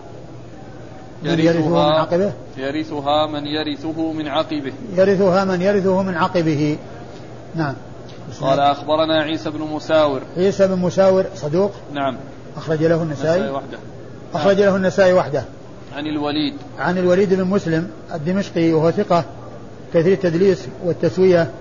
من 1.23 1.39
يرثه 1.39 1.69
من 1.69 1.77
عقبه؟ 1.77 2.33
يرثها 2.57 3.27
من 3.27 3.45
يرثه 3.47 4.11
من 4.13 4.27
عقبه. 4.27 4.73
يرثها 4.97 5.45
من 5.45 5.61
يرثه 5.61 6.01
من 6.01 6.15
عقبه. 6.17 6.77
نعم. 7.55 7.73
قال 8.41 8.59
أخبرنا 8.59 9.21
عيسى 9.21 9.49
بن 9.49 9.59
مساور. 9.59 10.21
عيسى 10.37 10.67
بن 10.67 10.75
مساور 10.75 11.25
صدوق؟ 11.35 11.71
نعم. 11.93 12.17
أخرج 12.57 12.83
له 12.83 13.03
النسائي؟ 13.03 13.49
وحده. 13.49 13.77
أخرج 14.33 14.61
له 14.61 14.75
النسائي 14.75 15.13
وحده. 15.13 15.43
عن 15.95 16.07
الوليد. 16.07 16.53
عن 16.79 16.97
الوليد 16.97 17.33
بن 17.33 17.43
مسلم 17.43 17.89
الدمشقي 18.13 18.73
وهو 18.73 18.91
ثقة 18.91 19.23
كثير 19.93 20.13
التدليس 20.13 20.67
والتسوية. 20.85 21.51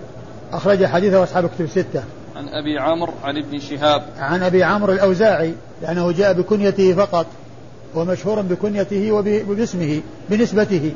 أخرج 0.52 0.84
حديثه 0.84 1.22
أصحاب 1.22 1.46
كتب 1.46 1.64
الستة. 1.64 2.02
عن 2.36 2.48
أبي 2.48 2.78
عمرو 2.78 3.12
عن 3.24 3.36
ابن 3.36 3.58
شهاب. 3.58 4.02
عن 4.18 4.42
أبي 4.42 4.64
عمرو 4.64 4.92
الأوزاعي 4.92 5.54
لأنه 5.82 6.12
جاء 6.12 6.32
بكنيته 6.32 6.94
فقط. 6.94 7.26
ومشهور 7.94 8.40
بكنيته 8.40 9.12
وباسمه 9.12 10.00
بنسبته 10.30 10.92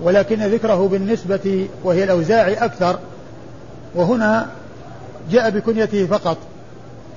ولكن 0.00 0.42
ذكره 0.42 0.88
بالنسبة 0.88 1.68
وهي 1.84 2.04
الأوزاعي 2.04 2.54
أكثر. 2.54 2.98
وهنا 3.94 4.46
جاء 5.30 5.50
بكنيته 5.50 6.06
فقط 6.06 6.36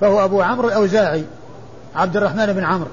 فهو 0.01 0.25
أبو 0.25 0.41
عمرو 0.41 0.67
الأوزاعي 0.67 1.23
عبد 1.95 2.17
الرحمن 2.17 2.53
بن 2.53 2.63
عمرو. 2.63 2.89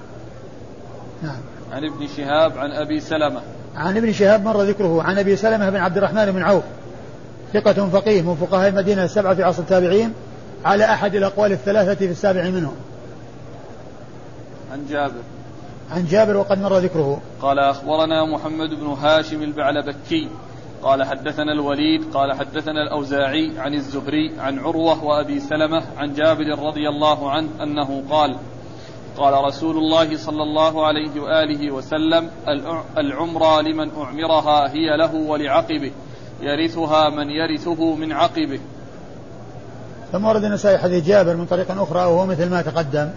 نعم. 1.23 1.37
عن 1.73 1.85
ابن 1.85 2.07
شهاب 2.17 2.59
عن 2.59 2.71
أبي 2.71 3.01
سلمة. 3.01 3.41
عن 3.77 3.97
ابن 3.97 4.13
شهاب 4.13 4.45
مر 4.45 4.63
ذكره 4.63 5.03
عن 5.03 5.19
أبي 5.19 5.37
سلمة 5.37 5.71
بن 5.71 5.77
عبد 5.77 5.97
الرحمن 5.97 6.33
بن 6.33 6.43
عوف 6.43 6.65
ثقة 7.53 7.89
فقيه 7.89 8.23
من 8.23 8.35
فقهاء 8.35 8.69
المدينة 8.69 9.05
السبعة 9.05 9.35
في 9.35 9.43
عصر 9.43 9.63
التابعين 9.63 10.13
على 10.65 10.85
أحد 10.85 11.15
الأقوال 11.15 11.53
الثلاثة 11.53 11.95
في 11.95 12.11
السابع 12.11 12.45
منهم. 12.45 12.75
عن 14.73 14.87
جابر. 14.91 15.38
عن 15.91 16.07
جابر 16.07 16.37
وقد 16.37 16.59
مر 16.59 16.79
ذكره. 16.79 17.21
قال 17.43 17.59
أخبرنا 17.59 18.25
محمد 18.25 18.71
بن 18.71 18.87
هاشم 18.87 19.43
البعلبكي. 19.43 20.29
قال 20.83 21.05
حدثنا 21.05 21.53
الوليد 21.53 22.05
قال 22.15 22.33
حدثنا 22.33 22.83
الأوزاعي 22.83 23.59
عن 23.59 23.75
الزهري 23.75 24.33
عن 24.39 24.59
عروة 24.59 25.05
وأبي 25.05 25.41
سلمة 25.41 25.83
عن 25.97 26.15
جابر 26.15 26.59
رضي 26.59 26.89
الله 26.89 27.31
عنه 27.31 27.49
أنه 27.63 28.03
قال 28.11 28.37
قال 29.17 29.45
رسول 29.45 29.77
الله 29.77 30.17
صلى 30.17 30.43
الله 30.43 30.87
عليه 30.87 31.21
وآله 31.21 31.71
وسلم 31.71 32.31
العمرة 32.99 33.61
لمن 33.61 33.91
أعمرها 33.97 34.71
هي 34.71 34.97
له 34.97 35.15
ولعقبه 35.15 35.93
يرثها 36.41 37.11
من 37.11 37.31
يرثه 37.31 37.95
من 37.95 38.13
عقبه. 38.13 38.61
ثم 40.13 40.25
ورد 40.25 40.45
النسائي 40.45 40.79
حديث 40.79 41.07
جابر 41.07 41.37
من 41.37 41.47
طريق 41.47 41.71
أخرى 41.71 42.01
وهو 42.01 42.27
مثل 42.27 42.51
ما 42.51 42.63
تقدم. 42.63 43.11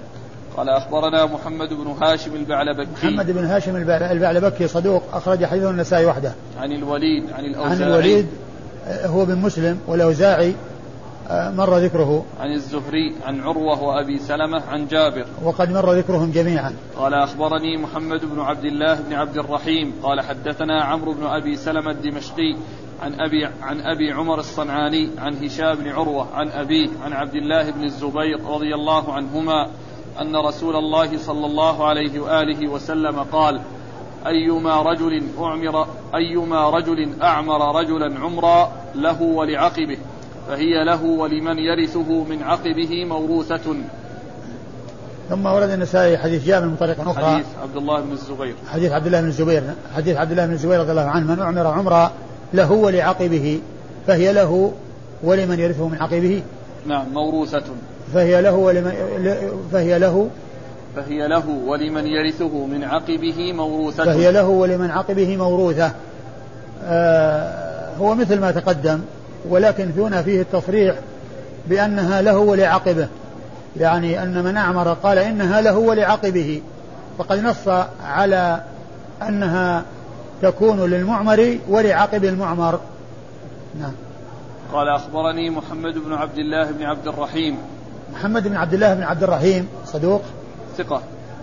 قال 0.58 0.70
أخبرنا 0.70 1.26
محمد 1.26 1.74
بن 1.74 1.88
هاشم 2.02 2.36
البعلبكي. 2.36 2.90
محمد 2.94 3.32
بن 3.32 3.46
هاشم 3.46 3.76
البعلبكي 4.12 4.68
صدوق 4.68 5.04
أخرج 5.14 5.46
حديثه 5.46 5.70
النسائي 5.70 6.06
وحده. 6.06 6.34
عن 6.60 6.72
الوليد 6.72 7.32
عن 7.32 7.46
الأوزاعي. 7.46 7.76
عن 7.76 7.82
الوليد 7.82 8.28
هو 9.06 9.26
بن 9.26 9.38
مسلم 9.38 9.80
والأوزاعي 9.88 10.56
آه، 11.30 11.52
مر 11.52 11.78
ذكره. 11.78 12.26
عن 12.40 12.54
الزهري 12.54 13.16
عن 13.26 13.42
عروة 13.42 13.84
وأبي 13.84 14.20
سلمة 14.20 14.62
عن 14.72 14.88
جابر. 14.88 15.26
وقد 15.44 15.72
مر 15.72 15.94
ذكرهم 15.94 16.32
جميعا. 16.32 16.74
قال 16.98 17.14
أخبرني 17.14 17.78
محمد 17.78 18.26
بن 18.26 18.40
عبد 18.40 18.66
الله 18.66 19.00
بن 19.02 19.14
عبد 19.14 19.38
الرحيم. 19.38 19.94
قال 20.04 20.22
حدثنا 20.22 20.84
عمرو 20.84 21.14
بن 21.14 21.26
أبي 21.26 21.56
سلمة 21.56 21.92
الدمشقي 21.92 22.56
عن 23.02 23.14
أبي 23.20 23.46
عن 23.62 23.82
أبي 23.82 24.12
عمر 24.12 24.40
الصنعاني 24.40 25.10
عن 25.18 25.46
هشام 25.46 25.76
بن 25.76 25.90
عروة 25.90 26.28
عن 26.34 26.50
أبيه 26.50 26.90
عن 27.04 27.14
عبد 27.14 27.36
الله 27.36 27.72
بن 27.72 27.84
الزبير 27.84 28.46
رضي 28.46 28.76
الله 28.76 29.14
عنهما 29.14 29.68
أن 30.22 30.36
رسول 30.36 30.76
الله 30.76 31.18
صلى 31.18 31.46
الله 31.46 31.86
عليه 31.86 32.20
وآله 32.20 32.68
وسلم 32.68 33.20
قال 33.20 33.62
أيما 34.28 34.82
رجل 34.82 35.24
أعمر 35.40 35.88
أيما 36.16 36.70
رجل 36.70 37.10
أعمر 37.24 37.80
رجلا 37.80 38.20
عمرا 38.20 38.72
له 38.96 39.22
ولعقبه 39.22 39.98
فهي 40.48 40.84
له 40.84 41.04
ولمن 41.04 41.58
يرثه 41.58 42.24
من 42.24 42.44
عقبه 42.44 43.06
موروثة. 43.06 43.76
ثم 45.30 45.46
ورد 45.46 45.70
النسائي 45.70 46.18
حديث 46.18 46.46
جابر 46.46 46.66
من 46.66 46.76
طريق 46.76 47.10
أخرى. 47.10 47.26
حديث 47.26 47.46
عبد 47.62 47.78
الله 47.78 48.02
بن 48.02 48.12
الزبير. 48.12 48.56
حديث 48.68 48.92
عبد 48.92 49.06
الله 49.06 49.22
بن 49.22 49.28
الزبير 49.28 49.64
حديث 49.96 50.18
عبد 50.18 50.32
الله 50.32 50.46
بن 50.46 50.54
الزبير 50.54 50.80
رضي 50.80 50.92
الله 50.92 51.02
عنه 51.02 51.36
من 51.36 51.40
أعمر 51.40 51.68
عمرا 51.68 52.12
له 52.54 52.72
ولعقبه 52.72 53.60
فهي 54.08 54.34
له 54.34 54.72
ولمن 55.24 55.60
يرثه 55.60 55.88
من 55.88 55.98
عقبه. 55.98 56.44
نعم 56.86 57.06
موروثة. 57.14 57.64
فهي 58.14 58.42
له 58.42 58.52
ولمن 58.52 58.92
فهي 59.72 60.00
له 60.00 60.30
فهي 60.96 61.28
له 61.28 61.50
ولمن 61.66 62.08
يرثه 62.08 62.66
من 62.66 62.84
عقبه 62.84 63.54
موروثة. 63.54 64.06
فهي 64.06 64.32
له 64.32 64.48
ولمن 64.48 64.92
عقبه 64.92 65.38
موروثة. 65.38 65.92
آه 66.84 67.96
هو 68.00 68.16
مثل 68.16 68.40
ما 68.40 68.52
تقدم 68.52 69.00
ولكن 69.50 69.92
هنا 69.98 70.22
فيه 70.22 70.42
التصريح 70.42 70.96
بأنها 71.68 72.22
له 72.22 72.38
ولعقبه. 72.38 73.08
يعني 73.78 74.24
أن 74.24 74.44
من 74.44 74.58
أعمر 74.58 74.94
قال 74.94 75.18
إنها 75.18 75.62
له 75.62 75.78
ولعقبه. 75.78 76.62
فقد 77.18 77.44
نص 77.44 77.68
على 78.06 78.62
أنها 79.22 79.84
تكون 80.42 80.90
للمعمر 80.90 81.58
ولعقب 81.70 82.26
المعمر. 82.26 82.80
نعم. 83.80 83.94
قال 84.74 84.88
أخبرني 84.88 85.50
محمد 85.50 85.94
بن 85.94 86.14
عبد 86.14 86.38
الله 86.38 86.72
بن 86.72 86.84
عبد 86.84 87.08
الرحيم 87.08 87.58
محمد 88.14 88.48
بن 88.48 88.56
عبد 88.56 88.74
الله 88.74 88.94
بن 88.94 89.04
عبد 89.04 89.24
الرحيم 89.24 89.68
صدوق. 89.86 90.22
ثقة. 90.78 91.02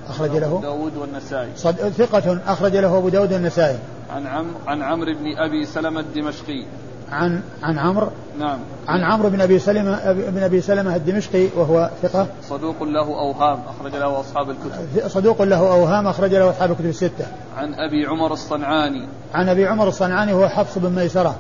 أخرج 0.09 0.31
له. 0.31 0.61
داود 0.63 0.97
والنسائي. 0.97 1.49
صد... 1.57 1.75
ثقة 1.75 2.39
أخرج 2.47 2.77
له 2.77 2.99
أبو 2.99 3.09
داود 3.09 3.33
والنسائي. 3.33 3.79
عن 4.11 4.27
عم 4.27 4.47
عن 4.67 4.83
عمرو 4.83 5.15
بن 5.15 5.37
أبي 5.37 5.67
سلمة 5.67 6.01
الدمشقي. 6.01 6.65
عن 7.13 7.43
عن 7.63 7.79
عمرو؟ 7.79 8.09
نعم. 8.39 8.59
عن 8.89 9.01
عمرو 9.01 9.31
بن 9.31 9.41
أبي 9.41 9.59
سلمة 9.59 10.13
بن 10.13 10.43
أبي 10.43 10.61
سلمة 10.61 10.97
الدمشقي 10.97 11.49
وهو 11.57 11.91
ثقة. 12.03 12.27
صدوق 12.49 12.83
له 12.83 13.07
أوهام 13.07 13.59
أخرج 13.69 13.97
له 13.97 14.21
أصحاب 14.21 14.51
الكتب. 14.51 15.09
صدوق 15.09 15.43
له 15.43 15.73
أوهام 15.73 16.07
أخرج 16.07 16.35
له 16.35 16.51
أصحاب 16.51 16.71
الكتب 16.71 16.87
الستة. 16.87 17.27
عن 17.57 17.75
أبي 17.75 18.07
عمر 18.07 18.33
الصنعاني. 18.33 19.09
عن 19.35 19.49
أبي 19.49 19.67
عمر 19.67 19.89
الصنعاني 19.89 20.33
وهو 20.33 20.49
حفص 20.49 20.79
بن 20.79 20.93
ميسرة. 20.93 21.37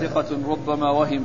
ثقة 0.00 0.24
ربما 0.48 0.90
وهم. 0.90 1.24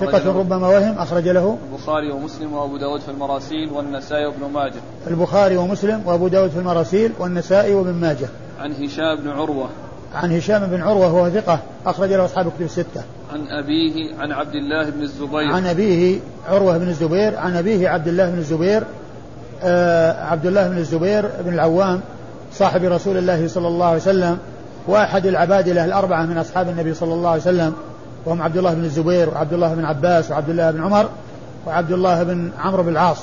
ثقة 0.00 0.38
ربما 0.38 0.68
وهم 0.68 0.98
أخرج 0.98 1.28
له. 1.28 1.58
البخاري 1.72 2.10
ومسلم 2.10 2.52
وأبو 2.52 2.76
داود 2.76 3.00
في 3.00 3.08
المراسيل 3.08 3.70
والنسائي 3.72 4.26
وابن 4.26 4.52
ماجه. 4.54 4.80
البخاري 5.06 5.56
ومسلم 5.56 6.02
وأبو 6.06 6.28
داود 6.28 6.50
في 6.50 6.58
المراسيل 6.58 7.12
والنسائي 7.18 7.74
وابن 7.74 7.92
ماجه. 7.92 8.28
عن 8.60 8.72
هشام 8.72 9.16
بن 9.16 9.28
عروة. 9.28 9.68
عن 10.14 10.36
هشام 10.36 10.66
بن 10.66 10.80
عروة 10.80 11.14
وهو 11.14 11.30
ثقة 11.30 11.58
أخرج 11.86 12.12
له 12.12 12.24
أصحاب 12.24 12.46
الكتب 12.46 12.62
الستة. 12.62 13.02
عن 13.32 13.46
أبيه 13.48 14.14
عن 14.18 14.32
عبد 14.32 14.54
الله 14.54 14.90
بن 14.90 15.02
الزبير. 15.02 15.52
عن 15.52 15.66
أبيه 15.66 16.18
عروة 16.48 16.78
بن 16.78 16.88
الزبير، 16.88 17.36
عن 17.36 17.56
أبيه 17.56 17.88
عبد 17.88 18.08
الله 18.08 18.30
بن 18.30 18.38
الزبير 18.38 18.82
آه 19.62 20.24
عبد 20.24 20.46
الله 20.46 20.68
بن 20.68 20.78
الزبير 20.78 21.30
بن 21.40 21.54
العوام 21.54 22.00
صاحب 22.52 22.84
رسول 22.84 23.16
الله 23.16 23.48
صلى 23.48 23.68
الله 23.68 23.86
عليه 23.86 23.96
وسلم 23.96 24.38
وأحد 24.88 25.26
العبادلة 25.26 25.84
الأربعة 25.84 26.26
من 26.26 26.38
أصحاب 26.38 26.68
النبي 26.68 26.94
صلى 26.94 27.14
الله 27.14 27.30
عليه 27.30 27.42
وسلم. 27.42 27.74
وهم 28.26 28.42
عبد 28.42 28.56
الله 28.56 28.74
بن 28.74 28.84
الزبير 28.84 29.28
وعبد 29.28 29.52
الله 29.52 29.74
بن 29.74 29.84
عباس 29.84 30.30
وعبد 30.30 30.48
الله 30.48 30.70
بن 30.70 30.82
عمر 30.82 31.08
وعبد 31.66 31.92
الله 31.92 32.22
بن 32.22 32.50
عمرو 32.58 32.82
بن 32.82 32.88
العاص. 32.88 33.18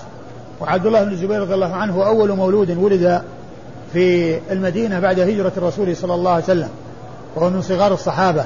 وعبد 0.62 0.86
الله 0.86 1.04
بن 1.04 1.12
الزبير 1.12 1.42
رضي 1.42 1.54
الله 1.54 1.74
عنه 1.76 2.08
أول 2.08 2.36
مولود 2.36 2.78
ولد 2.78 3.22
في 3.94 4.40
المدينة 4.52 5.00
بعد 5.00 5.20
هجرة 5.20 5.52
الرسول 5.58 5.96
صلى 5.96 6.16
الله 6.16 6.32
عليه 6.32 6.44
وسلم. 6.44 6.70
وهو 7.36 7.50
من 7.50 7.62
صغار 7.62 7.94
الصحابة. 7.94 8.46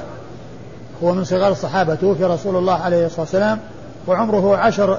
هو 1.02 1.14
من 1.14 1.24
صغار 1.24 1.52
الصحابة. 1.52 1.94
توفي 1.94 2.24
رسول 2.24 2.56
الله 2.56 2.74
عليه 2.74 3.06
الصلاة 3.06 3.20
والسلام 3.20 3.58
وعمره 4.06 4.56
عشر 4.56 4.98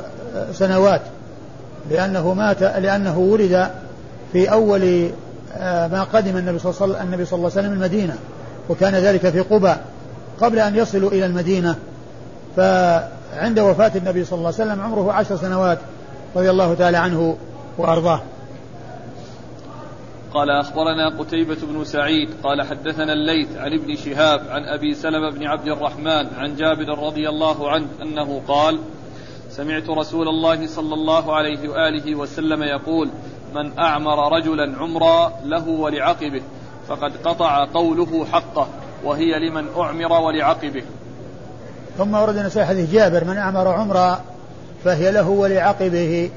سنوات. 0.54 1.02
لأنه 1.92 2.34
مات 2.34 2.62
لأنه 2.62 3.18
ولد 3.18 3.68
في 4.34 4.52
أول 4.52 5.10
آه، 5.58 5.88
ما 5.88 6.04
قدم 6.04 6.38
النبي 6.38 6.60
صلى 6.60 6.72
الله 6.72 7.00
عليه 7.00 7.46
وسلم 7.46 7.74
المدينة. 7.74 8.16
وكان 8.70 8.96
ذلك 8.96 9.30
في 9.30 9.40
قبى 9.40 9.74
قبل 10.42 10.60
أن 10.60 10.76
يصلوا 10.76 11.12
إلى 11.12 11.26
المدينة 11.26 11.76
فعند 12.58 13.60
وفاة 13.60 13.92
النبي 13.96 14.26
صلى 14.26 14.38
الله 14.38 14.54
عليه 14.60 14.72
وسلم 14.72 14.82
عمره 14.82 15.14
عشر 15.14 15.36
سنوات 15.36 15.80
رضي 16.36 16.50
الله 16.50 16.74
تعالى 16.74 16.98
عنه 16.98 17.38
وأرضاه. 17.78 18.22
قال 20.34 20.50
أخبرنا 20.50 21.10
قتيبة 21.20 21.58
بن 21.64 21.84
سعيد 21.84 22.30
قال 22.44 22.62
حدثنا 22.62 23.14
الليث 23.14 23.58
عن 23.58 23.74
ابن 23.74 23.96
شهاب 23.96 24.42
عن 24.50 24.64
أبي 24.64 24.94
سلمة 24.94 25.30
بن 25.30 25.48
عبد 25.48 25.68
الرحمن 25.68 26.28
عن 26.38 26.56
جابر 26.56 27.00
رضي 27.00 27.30
الله 27.30 27.72
عنه 27.72 27.88
أنه 28.02 28.42
قال 28.48 28.80
سمعت 29.50 29.90
رسول 29.90 30.28
الله 30.28 30.68
صلى 30.68 30.94
الله 30.94 31.36
عليه 31.36 31.70
وآله 31.70 32.16
وسلم 32.16 32.64
يقول 32.64 33.10
من 33.56 33.80
أعمر 33.80 34.38
رجلا 34.38 34.78
عمرا 34.80 35.34
له 35.46 35.68
ولعقبه 35.68 36.42
فقد 36.88 37.12
قطع 37.24 37.66
قوله 37.66 38.26
حقه. 38.26 38.68
وهي 39.04 39.50
لمن 39.50 39.66
أعمر 39.78 40.12
ولعقبه. 40.22 40.84
ثم 41.98 42.14
ورد 42.14 42.38
نساء 42.38 42.66
حديث 42.66 42.92
جابر 42.92 43.24
من 43.24 43.38
أعمر 43.38 43.68
عمرا 43.68 44.22
فهي 44.84 45.12
له 45.12 45.30
ولعقبه. 45.30 46.30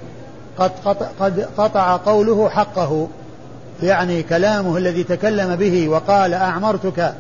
قد 0.59 0.71
قطع, 0.85 1.07
قد 1.21 1.49
قطع 1.57 1.97
قوله 1.97 2.49
حقه. 2.49 3.09
يعني 3.83 4.23
كلامه 4.23 4.77
الذي 4.77 5.05
تكلم 5.05 5.57
به 5.57 5.89
وقال 5.89 6.35
أعمرتك 6.35 7.15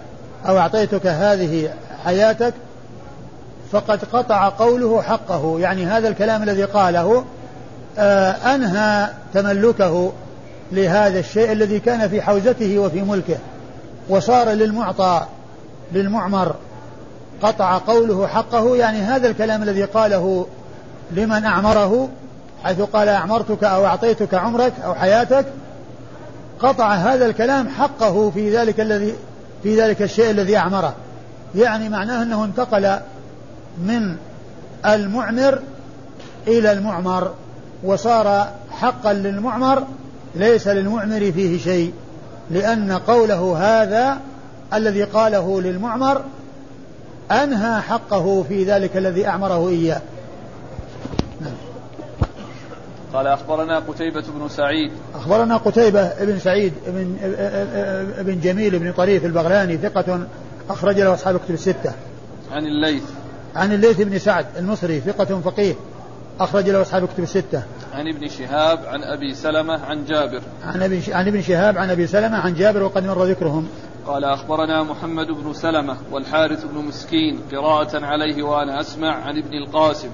أو 0.48 0.58
أعطيتك 0.58 1.06
هذه 1.06 1.70
حياتك 2.04 2.54
فقد 3.72 4.04
قطع 4.12 4.48
قوله 4.48 5.02
حقه. 5.02 5.60
يعني 5.60 5.86
هذا 5.86 6.08
الكلام 6.08 6.42
الذي 6.42 6.64
قاله 6.64 7.24
آه 7.98 8.30
أنهى 8.30 9.08
تملكه 9.34 10.12
لهذا 10.72 11.18
الشيء 11.18 11.52
الذي 11.52 11.80
كان 11.80 12.08
في 12.08 12.22
حوزته 12.22 12.78
وفي 12.78 13.02
ملكه. 13.02 13.36
وصار 14.08 14.48
للمعطى 14.48 15.26
للمعمر 15.92 16.54
قطع 17.42 17.78
قوله 17.78 18.26
حقه 18.26 18.76
يعني 18.76 18.98
هذا 18.98 19.28
الكلام 19.28 19.62
الذي 19.62 19.84
قاله 19.84 20.46
لمن 21.10 21.44
أعمره 21.44 22.08
حيث 22.64 22.80
قال 22.80 23.08
أعمرتك 23.08 23.64
أو 23.64 23.86
أعطيتك 23.86 24.34
عمرك 24.34 24.72
أو 24.84 24.94
حياتك 24.94 25.46
قطع 26.60 26.94
هذا 26.94 27.26
الكلام 27.26 27.68
حقه 27.68 28.30
في 28.30 28.56
ذلك 28.56 28.80
الذي 28.80 29.14
في 29.62 29.80
ذلك 29.80 30.02
الشيء 30.02 30.30
الذي 30.30 30.56
أعمره. 30.56 30.94
يعني 31.54 31.88
معناه 31.88 32.22
أنه 32.22 32.44
انتقل 32.44 32.98
من 33.78 34.16
المعمر 34.86 35.58
إلى 36.46 36.72
المعمر 36.72 37.34
وصار 37.84 38.48
حقا 38.70 39.12
للمعمر 39.12 39.86
ليس 40.34 40.68
للمعمر 40.68 41.32
فيه 41.32 41.58
شيء. 41.58 41.92
لأن 42.50 42.92
قوله 42.92 43.56
هذا 43.58 44.20
الذي 44.74 45.02
قاله 45.04 45.60
للمعمر 45.60 46.22
أنهى 47.30 47.80
حقه 47.80 48.42
في 48.48 48.64
ذلك 48.64 48.96
الذي 48.96 49.26
أعمره 49.26 49.68
إياه 49.68 50.00
قال 53.14 53.26
أخبرنا 53.26 53.78
قتيبة 53.78 54.20
بن 54.20 54.48
سعيد 54.48 54.92
أخبرنا 55.14 55.56
قتيبة 55.56 56.12
بن 56.20 56.38
سعيد 56.38 56.72
بن 56.86 57.16
ابن 58.18 58.40
جميل 58.40 58.78
بن 58.78 58.92
طريف 58.92 59.24
البغلاني 59.24 59.76
ثقة 59.76 60.26
أخرج 60.70 61.00
له 61.00 61.14
أصحاب 61.14 61.36
الكتب 61.36 61.54
الستة. 61.54 61.92
عن 62.52 62.66
الليث 62.66 63.02
عن 63.56 63.72
الليث 63.72 64.00
بن 64.00 64.18
سعد 64.18 64.46
المصري 64.58 65.00
ثقة 65.00 65.40
فقيه 65.40 65.74
أخرج 66.40 66.70
له 66.70 66.82
أصحاب 66.82 67.04
الكتب 67.04 67.22
الستة. 67.22 67.62
عن 67.92 68.08
ابن 68.08 68.28
شهاب 68.28 68.84
عن 68.86 69.02
أبي 69.02 69.34
سلمة 69.34 69.84
عن 69.84 70.04
جابر. 70.04 70.42
عن 70.64 70.82
ابن 70.82 71.02
عن 71.08 71.28
ابن 71.28 71.42
شهاب 71.42 71.78
عن 71.78 71.90
أبي 71.90 72.06
سلمة 72.06 72.36
عن 72.36 72.54
جابر 72.54 72.82
وقد 72.82 73.06
مر 73.06 73.24
ذكرهم. 73.24 73.68
قال 74.06 74.24
أخبرنا 74.24 74.82
محمد 74.82 75.26
بن 75.26 75.52
سلمة 75.52 75.96
والحارث 76.10 76.64
بن 76.64 76.84
مسكين 76.84 77.40
قراءة 77.52 78.04
عليه 78.04 78.42
وأنا 78.42 78.80
أسمع 78.80 79.14
عن 79.14 79.38
ابن 79.38 79.54
القاسم 79.54 80.08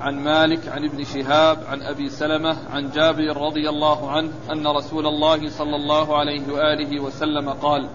عن 0.00 0.24
مالك 0.24 0.68
عن 0.68 0.84
ابن 0.84 1.04
شهاب 1.04 1.58
عن 1.68 1.82
أبي 1.82 2.08
سلمة 2.08 2.56
عن 2.72 2.90
جابر 2.90 3.36
رضي 3.36 3.68
الله 3.68 4.10
عنه 4.10 4.30
أن 4.52 4.66
رسول 4.66 5.06
الله 5.06 5.48
صلى 5.48 5.76
الله 5.76 6.18
عليه 6.18 6.52
وآله 6.52 7.00
وسلم 7.00 7.48
قال: 7.48 7.88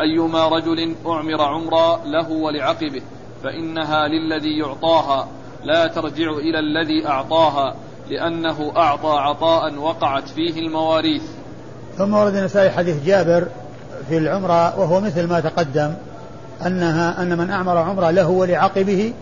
أيما 0.00 0.48
رجل 0.48 0.94
أعمر 1.06 1.42
عمرا 1.42 2.00
له 2.04 2.30
ولعقبه 2.30 3.02
فإنها 3.42 4.08
للذي 4.08 4.58
يعطاها 4.58 5.28
لا 5.64 5.86
ترجع 5.86 6.30
إلى 6.30 6.58
الذي 6.58 7.06
أعطاها 7.06 7.76
لأنه 8.10 8.72
أعطى 8.76 9.08
عطاء 9.08 9.74
وقعت 9.74 10.28
فيه 10.28 10.66
المواريث. 10.66 11.22
ثم 11.98 12.14
ورد 12.14 12.34
النسائي 12.34 12.70
حديث 12.70 13.04
جابر 13.04 13.46
في 14.08 14.18
العمرة 14.18 14.78
وهو 14.78 15.00
مثل 15.00 15.28
ما 15.28 15.40
تقدم 15.40 15.94
أنها 16.66 17.22
أن 17.22 17.38
من 17.38 17.50
أعمر 17.50 17.76
عمرة 17.76 18.10
له 18.10 18.28
ولعقبه 18.28 19.12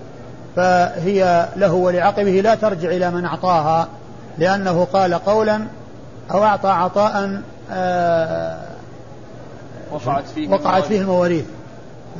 فهي 0.57 1.49
له 1.57 1.73
ولعقبه 1.73 2.41
لا 2.41 2.55
ترجع 2.55 2.89
إلى 2.89 3.11
من 3.11 3.25
أعطاها 3.25 3.89
لأنه 4.39 4.85
قال 4.85 5.15
قولا 5.15 5.61
أو 6.31 6.45
أعطى 6.45 6.69
عطاء 6.69 7.43
آه، 7.73 8.59
وقعت 9.93 10.25
فيه 10.35 10.49
وقعت 10.49 10.85
فيه 10.85 11.01
المواريث 11.01 11.45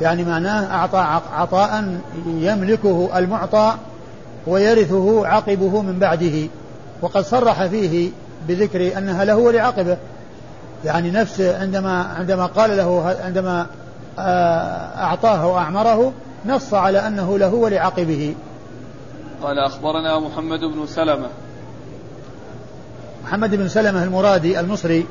يعني 0.01 0.23
معناه 0.23 0.75
أعطى 0.75 1.21
عطاء 1.33 1.99
يملكه 2.25 3.09
المعطى 3.17 3.73
ويرثه 4.47 5.27
عقبه 5.27 5.81
من 5.81 5.99
بعده. 5.99 6.49
وقد 7.01 7.21
صرح 7.21 7.65
فيه 7.65 8.09
بذكر 8.47 8.97
أنها 8.97 9.25
له 9.25 9.35
ولعقبه. 9.35 9.97
يعني 10.85 11.11
نفس 11.11 11.41
عندما 11.41 12.03
عندما 12.03 12.45
قال 12.45 12.77
له 12.77 13.15
عندما 13.23 13.67
آه، 14.19 14.97
أعطاه 14.97 15.47
وأعمره 15.47 16.13
نص 16.45 16.73
على 16.73 17.07
أنه 17.07 17.37
له 17.37 17.53
ولعقبه. 17.53 18.35
قال 19.43 19.59
أخبرنا 19.59 20.19
محمد 20.19 20.59
بن 20.59 20.87
سلمة. 20.87 21.27
محمد 23.23 23.55
بن 23.55 23.67
سلمة 23.67 24.03
المرادي 24.03 24.59
المصري 24.59 25.05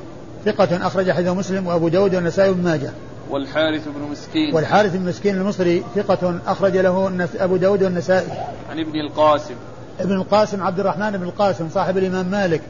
ثقة 0.44 0.87
أخرج 0.87 1.11
حديث 1.11 1.29
مسلم 1.29 1.66
وأبو 1.66 1.88
داود 1.88 2.14
والنسائي 2.14 2.53
بن 2.53 2.62
ماجه. 2.62 2.90
والحارث 3.30 3.88
بن 3.88 4.10
مسكين. 4.12 4.54
والحارث 4.54 4.96
بن 4.96 5.08
مسكين 5.08 5.37
المصري 5.37 5.84
ثقة 5.94 6.38
أخرج 6.46 6.76
له 6.76 7.26
أبو 7.38 7.56
داود 7.56 7.82
والنسائي. 7.82 8.28
عن 8.70 8.78
ابن 8.78 9.00
القاسم. 9.00 9.54
ابن 10.00 10.12
القاسم 10.12 10.62
عبد 10.62 10.80
الرحمن 10.80 11.10
بن 11.10 11.22
القاسم 11.22 11.68
صاحب 11.74 11.98
الإمام 11.98 12.26
مالك 12.26 12.60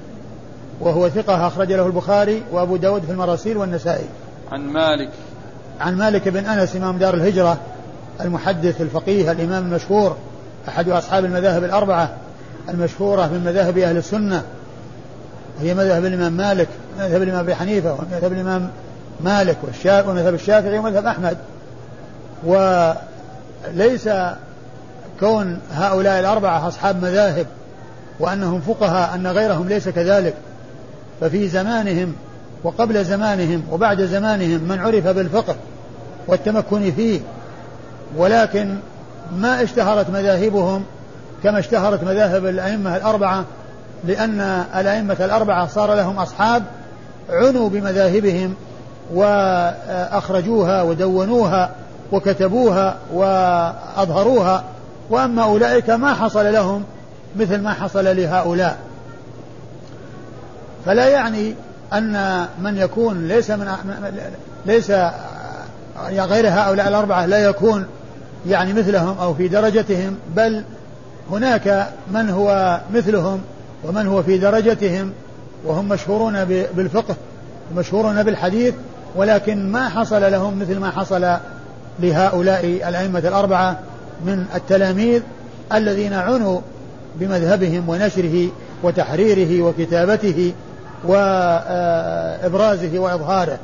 وهو 0.80 1.08
ثقة 1.08 1.46
أخرج 1.46 1.72
له 1.72 1.86
البخاري 1.86 2.42
وأبو 2.52 2.76
داود 2.76 3.02
في 3.02 3.12
المراسيل 3.12 3.56
والنسائي. 3.56 4.06
عن 4.52 4.60
مالك. 4.60 5.10
عن 5.80 5.96
مالك 5.96 6.28
بن 6.28 6.46
أنس 6.46 6.76
إمام 6.76 6.98
دار 6.98 7.14
الهجرة 7.14 7.58
المحدث 8.20 8.80
الفقيه 8.80 9.32
الإمام 9.32 9.64
المشهور 9.64 10.16
أحد 10.68 10.88
أصحاب 10.88 11.24
المذاهب 11.24 11.64
الأربعة 11.64 12.16
المشهورة 12.68 13.26
من 13.26 13.44
مذاهب 13.44 13.78
أهل 13.78 13.96
السنة 13.96 14.42
وهي 15.58 15.74
مذهب 15.74 16.04
الإمام 16.04 16.32
مالك 16.32 16.68
مذهب 16.98 17.22
الإمام 17.22 17.40
أبي 17.40 17.54
حنيفة 17.54 17.92
ومذهب 17.92 18.32
الإمام 18.32 18.70
مالك 19.20 19.56
والشافعي 19.62 20.10
ومذهب 20.12 20.34
الشافعي 20.34 20.78
ومذهب 20.78 21.06
أحمد. 21.06 21.36
وليس 22.44 24.08
كون 25.20 25.58
هؤلاء 25.72 26.20
الأربعة 26.20 26.68
أصحاب 26.68 27.04
مذاهب 27.04 27.46
وأنهم 28.20 28.60
فقهاء 28.60 29.14
أن 29.14 29.26
غيرهم 29.26 29.68
ليس 29.68 29.88
كذلك. 29.88 30.34
ففي 31.20 31.48
زمانهم 31.48 32.14
وقبل 32.64 33.04
زمانهم 33.04 33.62
وبعد 33.70 34.02
زمانهم 34.02 34.60
من 34.60 34.78
عرف 34.78 35.06
بالفقه 35.06 35.56
والتمكن 36.26 36.92
فيه. 36.92 37.20
ولكن 38.16 38.76
ما 39.36 39.62
اشتهرت 39.62 40.10
مذاهبهم 40.10 40.84
كما 41.42 41.58
اشتهرت 41.58 42.04
مذاهب 42.04 42.46
الأئمة 42.46 42.96
الأربعة 42.96 43.44
لأن 44.04 44.40
الأئمة 44.76 45.16
الأربعة 45.20 45.66
صار 45.66 45.94
لهم 45.94 46.18
أصحاب 46.18 46.62
عنوا 47.30 47.68
بمذاهبهم 47.68 48.54
وأخرجوها 49.12 50.82
ودونوها 50.82 51.70
وكتبوها 52.12 52.96
وأظهروها 53.12 54.64
وأما 55.10 55.42
أولئك 55.42 55.90
ما 55.90 56.14
حصل 56.14 56.52
لهم 56.52 56.84
مثل 57.36 57.60
ما 57.60 57.72
حصل 57.72 58.16
لهؤلاء. 58.16 58.78
فلا 60.86 61.08
يعني 61.08 61.54
أن 61.92 62.46
من 62.58 62.78
يكون 62.78 63.28
ليس 63.28 63.50
من 63.50 63.66
ليس 64.66 64.90
غير 66.08 66.48
هؤلاء 66.48 66.88
الأربعة 66.88 67.26
لا 67.26 67.38
يكون 67.38 67.86
يعني 68.46 68.72
مثلهم 68.72 69.18
أو 69.18 69.34
في 69.34 69.48
درجتهم 69.48 70.16
بل 70.36 70.64
هناك 71.30 71.88
من 72.12 72.30
هو 72.30 72.80
مثلهم 72.94 73.40
ومن 73.84 74.06
هو 74.06 74.22
في 74.22 74.38
درجتهم 74.38 75.12
وهم 75.64 75.88
مشهورون 75.88 76.44
بالفقه 76.44 77.16
ومشهورون 77.72 78.22
بالحديث 78.22 78.74
ولكن 79.16 79.72
ما 79.72 79.88
حصل 79.88 80.32
لهم 80.32 80.58
مثل 80.58 80.78
ما 80.78 80.90
حصل 80.90 81.36
لهؤلاء 82.00 82.66
الأئمة 82.88 83.18
الأربعة 83.18 83.78
من 84.26 84.46
التلاميذ 84.54 85.22
الذين 85.72 86.12
عنوا 86.12 86.60
بمذهبهم 87.16 87.88
ونشره 87.88 88.48
وتحريره 88.82 89.62
وكتابته 89.62 90.52
وإبرازه 91.04 92.98
وإظهاره. 92.98 93.58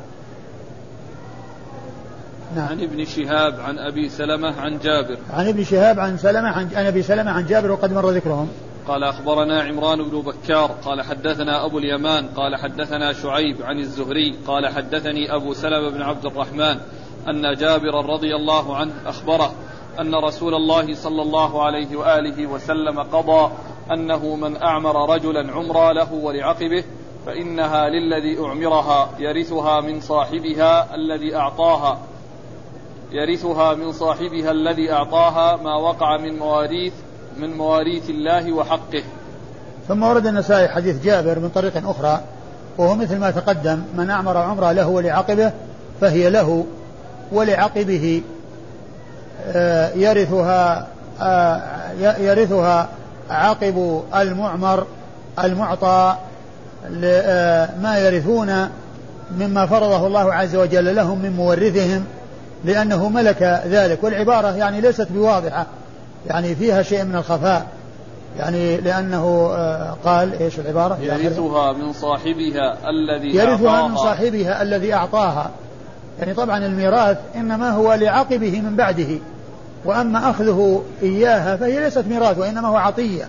نعم. 2.55 2.67
عن 2.67 2.81
ابن 2.81 3.05
شهاب 3.05 3.59
عن 3.59 3.77
أبي 3.77 4.09
سلمة 4.09 4.61
عن 4.61 4.79
جابر. 4.79 5.17
عن 5.33 5.47
ابن 5.47 5.63
شهاب 5.63 5.99
عن 5.99 6.17
سلمة 6.17 6.49
عن, 6.49 6.69
عن 6.75 6.85
أبي 6.85 7.03
سلمة 7.03 7.31
عن 7.31 7.45
جابر 7.45 7.71
وقد 7.71 7.93
مر 7.93 8.09
ذكرهم. 8.09 8.49
قال 8.87 9.03
أخبرنا 9.03 9.61
عمران 9.61 10.03
بن 10.03 10.21
بكار 10.21 10.71
قال 10.85 11.01
حدثنا 11.01 11.65
أبو 11.65 11.77
اليمان 11.77 12.27
قال 12.27 12.55
حدثنا 12.55 13.13
شعيب 13.13 13.61
عن 13.61 13.79
الزهري 13.79 14.35
قال 14.47 14.67
حدثني 14.67 15.35
أبو 15.35 15.53
سلمة 15.53 15.89
بن 15.89 16.01
عبد 16.01 16.25
الرحمن 16.25 16.79
أن 17.27 17.53
جابرا 17.53 18.01
رضي 18.01 18.35
الله 18.35 18.75
عنه 18.75 18.93
أخبره 19.05 19.53
أن 19.99 20.15
رسول 20.15 20.53
الله 20.53 20.93
صلى 20.93 21.21
الله 21.21 21.63
عليه 21.63 21.95
وآله 21.95 22.47
وسلم 22.47 22.99
قضى 22.99 23.51
أنه 23.91 24.35
من 24.35 24.57
أعمر 24.57 25.13
رجلا 25.13 25.51
عمرا 25.51 25.93
له 25.93 26.13
ولعقبه 26.13 26.83
فإنها 27.25 27.89
للذي 27.89 28.39
أعمرها 28.45 29.09
يرثها 29.19 29.81
من 29.81 29.99
صاحبها 29.99 30.95
الذي 30.95 31.35
أعطاها 31.35 31.99
يرثها 33.11 33.73
من 33.73 33.91
صاحبها 33.91 34.51
الذي 34.51 34.91
أعطاها 34.91 35.55
ما 35.55 35.75
وقع 35.75 36.17
من 36.17 36.39
مواريث 36.39 36.93
من 37.37 37.53
مواريث 37.53 38.09
الله 38.09 38.51
وحقه. 38.51 39.03
ثم 39.87 40.03
ورد 40.03 40.27
النسائي 40.27 40.67
حديث 40.67 41.03
جابر 41.03 41.39
من 41.39 41.49
طريق 41.49 41.89
أخرى 41.89 42.21
وهو 42.77 42.95
مثل 42.95 43.17
ما 43.17 43.31
تقدم 43.31 43.81
من 43.97 44.09
أعمر 44.09 44.37
عمره 44.37 44.71
له 44.71 44.87
ولعقبه 44.87 45.51
فهي 46.01 46.29
له 46.29 46.65
ولعقبه 47.31 48.21
آه، 49.47 49.89
يرثها 49.89 50.87
آه، 51.21 51.61
يرثها 52.19 52.89
عقب 53.29 54.03
المعمر 54.15 54.87
المعطى 55.43 56.15
آه، 57.03 57.69
ما 57.81 57.99
يرثون 57.99 58.69
مما 59.37 59.65
فرضه 59.65 60.07
الله 60.07 60.33
عز 60.33 60.55
وجل 60.55 60.95
لهم 60.95 61.19
من 61.19 61.31
مورثهم 61.31 62.05
لأنه 62.65 63.09
ملك 63.09 63.61
ذلك 63.65 64.03
والعبارة 64.03 64.55
يعني 64.55 64.81
ليست 64.81 65.07
بواضحة. 65.11 65.65
يعني 66.27 66.55
فيها 66.55 66.83
شيء 66.83 67.03
من 67.03 67.15
الخفاء. 67.15 67.67
يعني 68.37 68.77
لأنه 68.77 69.51
آه، 69.55 69.95
قال 70.05 70.41
إيش 70.41 70.59
العبارة؟ 70.59 70.97
يرثها 71.01 71.73
من 71.73 71.93
صاحبها 71.93 72.89
الذي 72.89 73.35
يرثها 73.35 73.87
من 73.87 73.97
صاحبها 73.97 74.61
الذي 74.61 74.93
أعطاها. 74.93 75.51
يعني 76.19 76.33
طبعا 76.33 76.65
الميراث 76.65 77.17
إنما 77.35 77.69
هو 77.69 77.93
لعقبه 77.93 78.61
من 78.61 78.75
بعده 78.75 79.17
وأما 79.85 80.29
أخذه 80.29 80.83
إياها 81.01 81.55
فهي 81.55 81.79
ليست 81.79 82.05
ميراث 82.09 82.37
وإنما 82.37 82.67
هو 82.67 82.75
عطية. 82.75 83.27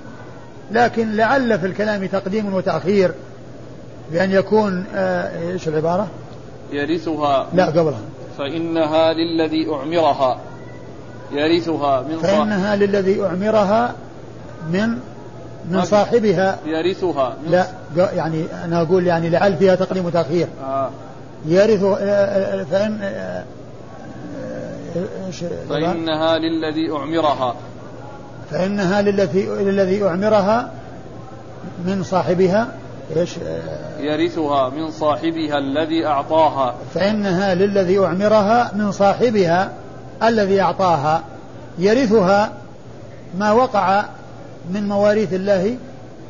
لكن 0.70 1.16
لعل 1.16 1.58
في 1.58 1.66
الكلام 1.66 2.06
تقديم 2.06 2.54
وتأخير 2.54 3.12
بأن 4.12 4.30
يكون 4.30 4.84
آه، 4.94 5.52
إيش 5.52 5.68
العبارة؟ 5.68 6.06
يرثها. 6.72 7.46
لا 7.54 7.66
قبلها. 7.66 8.00
فإنها 8.38 9.12
للذي 9.12 9.70
أعمرها. 9.72 10.38
يرثها 11.32 12.00
من 12.02 12.18
فإنها 12.18 12.76
للذي 12.76 13.24
أعمرها 13.24 13.94
من 14.70 14.98
من 15.70 15.84
صاحبها. 15.84 16.58
يرثها 16.66 17.36
لا 17.46 17.66
يعني 17.96 18.44
أنا 18.64 18.82
أقول 18.82 19.06
يعني 19.06 19.28
لعل 19.28 19.56
فيها 19.56 19.74
تقديم 19.74 20.06
وتأخير. 20.06 20.46
آه. 20.64 20.90
يرث 21.46 21.82
آه، 21.84 21.96
آه، 21.96 22.64
فإن 22.64 22.98
آه، 23.02 23.44
فإنها 25.68 26.38
للذي 26.38 26.92
أعمرها. 26.92 27.54
فإنها 28.50 29.02
للذي 29.02 29.46
للذي 29.46 30.04
أعمرها 30.04 30.70
من 31.84 32.02
صاحبها. 32.02 32.68
إيش 33.16 33.36
يرثها 34.00 34.68
من 34.68 34.90
صاحبها 34.90 35.58
الذي 35.58 36.06
أعطاها. 36.06 36.74
فإنها 36.94 37.54
للذي 37.54 37.98
أعمرها 37.98 38.72
من 38.74 38.92
صاحبها. 38.92 39.72
الذي 40.28 40.60
أعطاها 40.60 41.22
يرثها 41.78 42.52
ما 43.38 43.52
وقع 43.52 44.04
من 44.70 44.88
مواريث 44.88 45.34
الله 45.34 45.76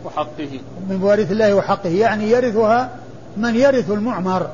وحقه. 0.04 0.60
من 0.88 0.96
مواريث 0.96 1.32
الله 1.32 1.54
وحقه. 1.54 1.90
يعني 1.90 2.30
يرثها 2.30 2.90
من 3.36 3.56
يرث 3.56 3.90
المعمر 3.90 4.50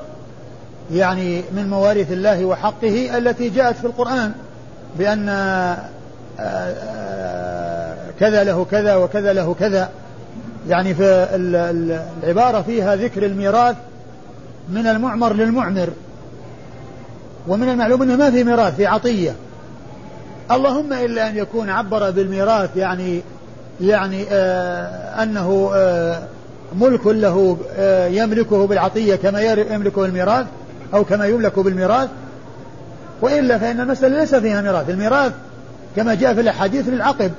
يعني 0.93 1.43
من 1.53 1.71
مواريث 1.71 2.13
الله 2.13 2.45
وحقه 2.45 3.19
التي 3.19 3.49
جاءت 3.49 3.77
في 3.77 3.85
القرآن 3.85 4.33
بأن 4.99 5.29
آه، 5.29 5.77
آه، 6.41 7.97
كذا 8.21 8.45
له 8.45 8.67
كذا 8.71 8.95
وكذا 8.97 9.33
له 9.33 9.55
كذا. 9.55 9.91
يعني 10.69 10.95
في 10.95 11.29
العبارة 11.33 12.63
فيها 12.63 12.97
ذكر 12.97 13.27
الميراث 13.27 13.77
من 14.69 14.87
المعمر 14.87 15.33
للمعمر. 15.33 15.89
ومن 17.49 17.69
المعلوم 17.69 18.03
إنه 18.03 18.17
ما 18.17 18.31
في 18.31 18.45
ميراث 18.45 18.77
في 18.77 18.87
عطية. 18.87 19.33
اللهم 20.51 20.93
إلا 20.93 21.29
أن 21.29 21.37
يكون 21.37 21.71
عبر 21.71 22.11
بالميراث 22.11 22.77
يعني 22.77 23.23
يعني 23.81 24.25
آه 24.31 25.23
أنه 25.23 25.71
آه 25.75 26.23
ملك 26.81 27.07
له 27.07 27.57
آه 27.77 28.07
يملكه 28.07 28.67
بالعطية 28.67 29.17
كما 29.17 29.41
يملكه 29.43 30.05
الميراث 30.05 30.47
أو 30.95 31.05
كما 31.05 31.27
يملك 31.27 31.59
بالميراث. 31.59 32.09
وإلا 33.23 33.59
فإن 33.59 33.81
المسألة 33.81 34.21
ليس 34.21 34.35
فيها 34.35 34.63
ميراث. 34.63 34.91
الميراث 34.91 35.33
كما 35.97 36.15
جاء 36.15 36.35
في 36.35 36.41
الأحاديث 36.41 36.89
للعقب 36.89 37.33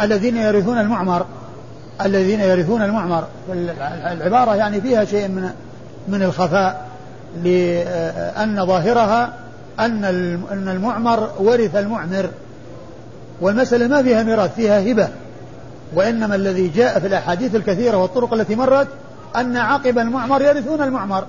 الذين 0.00 0.36
يرثون 0.36 0.78
المعمر 0.78 1.26
الذين 2.04 2.40
يرثون 2.40 2.82
المعمر. 2.82 3.24
العبارة 4.12 4.54
يعني 4.54 4.80
فيها 4.80 5.04
شيء 5.04 5.28
من 5.28 5.50
من 6.08 6.22
الخفاء. 6.22 6.91
لأن 7.44 8.66
ظاهرها 8.66 9.32
أن 9.80 10.04
أن 10.52 10.68
المعمر 10.68 11.30
ورث 11.38 11.76
المعمر 11.76 12.30
والمسألة 13.40 13.86
ما 13.86 14.02
فيها 14.02 14.22
ميراث 14.22 14.54
فيها 14.54 14.92
هبة. 14.92 15.08
وإنما 15.94 16.34
الذي 16.34 16.68
جاء 16.68 16.98
في 16.98 17.06
الأحاديث 17.06 17.54
الكثيرة 17.54 17.96
والطرق 17.96 18.34
التي 18.34 18.54
مرت 18.54 18.88
أن 19.36 19.56
عقب 19.56 19.98
المعمر 19.98 20.42
يرثون 20.42 20.82
المعمر. 20.82 21.24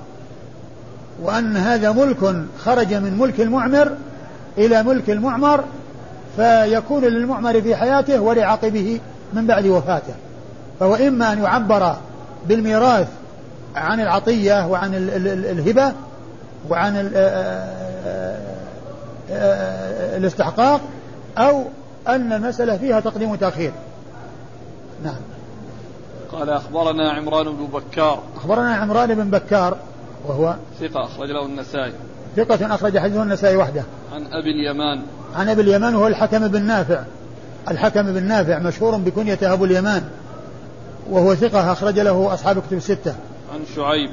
وأن 1.23 1.57
هذا 1.57 1.91
ملك 1.91 2.35
خرج 2.59 2.93
من 2.93 3.17
ملك 3.17 3.41
المعمر 3.41 3.91
إلى 4.57 4.83
ملك 4.83 5.09
المعمر 5.09 5.63
فيكون 6.35 7.03
للمعمر 7.03 7.61
في 7.61 7.75
حياته 7.75 8.19
ولعقبه 8.19 8.99
من 9.33 9.47
بعد 9.47 9.65
وفاته. 9.65 10.13
فهو 10.79 10.95
إما 10.95 11.33
أن 11.33 11.43
يعبر 11.43 11.95
بالميراث 12.47 13.07
عن 13.75 13.99
العطية 13.99 14.67
وعن 14.67 14.91
الهبة 15.25 15.93
وعن 16.69 17.11
الاستحقاق 20.17 20.81
أو 21.37 21.63
أن 22.07 22.33
المسألة 22.33 22.77
فيها 22.77 22.99
تقديم 22.99 23.31
وتأخير. 23.31 23.71
نعم. 25.03 25.15
قال 26.31 26.49
أخبرنا 26.49 27.11
عمران 27.11 27.45
بن 27.45 27.65
بكار. 27.65 28.19
أخبرنا 28.35 28.75
عمران 28.75 29.15
بن 29.15 29.29
بكار 29.29 29.77
وهو 30.25 30.55
ثقة 30.79 31.05
أخرج 31.05 31.31
له 31.31 31.45
النسائي. 31.45 31.93
ثقة 32.35 32.75
أخرج 32.75 32.97
حديثه 32.97 33.23
النسائي 33.23 33.55
وحده. 33.55 33.83
عن 34.13 34.25
أبي 34.25 34.51
اليمان. 34.51 35.01
عن 35.35 35.49
أبي 35.49 35.61
اليمان 35.61 35.95
وهو 35.95 36.07
الحكم 36.07 36.47
بن 36.47 36.61
نافع. 36.61 37.03
الحكم 37.71 38.13
بن 38.13 38.23
نافع 38.23 38.59
مشهور 38.59 38.95
بكنية 38.95 39.39
أبو 39.41 39.65
اليمان. 39.65 40.03
وهو 41.09 41.35
ثقة 41.35 41.71
أخرج 41.71 41.99
له 41.99 42.33
أصحاب 42.33 42.59
كتب 42.59 42.77
الستة. 42.77 43.15
عن 43.53 43.61
شعيب. 43.75 44.09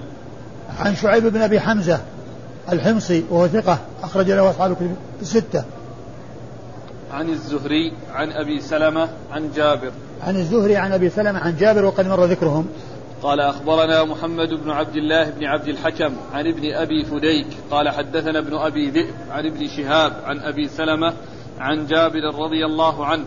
عن 0.78 0.94
شعيب 0.94 1.26
بن 1.26 1.42
أبي 1.42 1.60
حمزة 1.60 2.00
الحمصي 2.72 3.24
وهو 3.30 3.48
ثقة 3.48 3.78
أخرج 4.02 4.30
له 4.30 4.50
أصحاب 4.50 4.74
كتب 4.74 4.96
الستة. 5.20 5.64
عن 7.12 7.28
الزهري 7.28 7.92
عن 8.12 8.32
أبي 8.32 8.60
سلمة 8.60 9.08
عن 9.32 9.50
جابر. 9.56 9.92
عن 10.22 10.36
الزهري 10.36 10.76
عن 10.76 10.92
أبي 10.92 11.10
سلمة 11.10 11.38
عن 11.38 11.56
جابر 11.56 11.84
وقد 11.84 12.06
مر 12.06 12.24
ذكرهم. 12.24 12.68
قال 13.22 13.40
أخبرنا 13.40 14.04
محمد 14.04 14.48
بن 14.48 14.70
عبد 14.70 14.96
الله 14.96 15.30
بن 15.30 15.44
عبد 15.44 15.68
الحكم 15.68 16.12
عن 16.32 16.46
ابن 16.46 16.74
أبي 16.74 17.04
فديك. 17.04 17.46
قال 17.70 17.88
حدثنا 17.88 18.38
ابن 18.38 18.54
أبي 18.54 18.90
ذئب 18.90 19.14
عن 19.30 19.46
ابن 19.46 19.68
شهاب 19.68 20.12
عن 20.24 20.38
أبي 20.40 20.68
سلمة 20.68 21.12
عن 21.60 21.86
جابر 21.86 22.34
رضي 22.34 22.66
الله 22.66 23.06
عنه. 23.06 23.24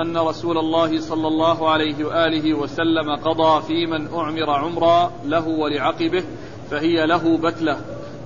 أن 0.00 0.16
رسول 0.16 0.58
الله 0.58 1.00
صلى 1.00 1.28
الله 1.28 1.70
عليه 1.70 2.04
وآله 2.04 2.54
وسلم 2.54 3.16
قضى 3.24 3.62
في 3.62 3.86
من 3.86 4.14
أعمر 4.14 4.50
عمرا 4.50 5.12
له 5.24 5.48
ولعقبه 5.48 6.24
فهي 6.70 7.06
له 7.06 7.38
بتلة. 7.38 7.76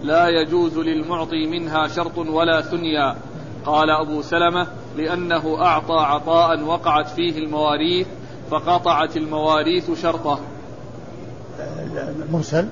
لا 0.02 0.28
يجوز 0.28 0.78
للمعطي 0.78 1.46
منها 1.46 1.88
شرط 1.88 2.18
ولا 2.18 2.60
ثنيا. 2.60 3.16
قال 3.66 3.90
أبو 3.90 4.22
سلمة 4.22 4.66
لأنه 4.96 5.64
أعطى 5.64 5.94
عطاء 5.94 6.62
وقعت 6.62 7.08
فيه 7.08 7.38
المواريث 7.38 8.06
فقطعت 8.50 9.16
المواريث 9.16 10.02
شرطه. 10.02 10.40
مرسل 12.32 12.68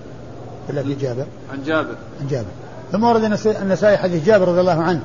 ولا 0.68 0.82
في 0.82 0.94
جابر؟ 0.94 1.26
عن 1.52 1.62
جابر. 1.62 1.94
عن 2.20 2.26
جابر. 2.28 2.50
ثم 2.92 3.04
ورد 3.04 3.24
النسائي 3.46 3.96
حديث 3.96 4.26
جابر 4.26 4.48
رضي 4.48 4.60
الله 4.60 4.82
عنه. 4.82 5.02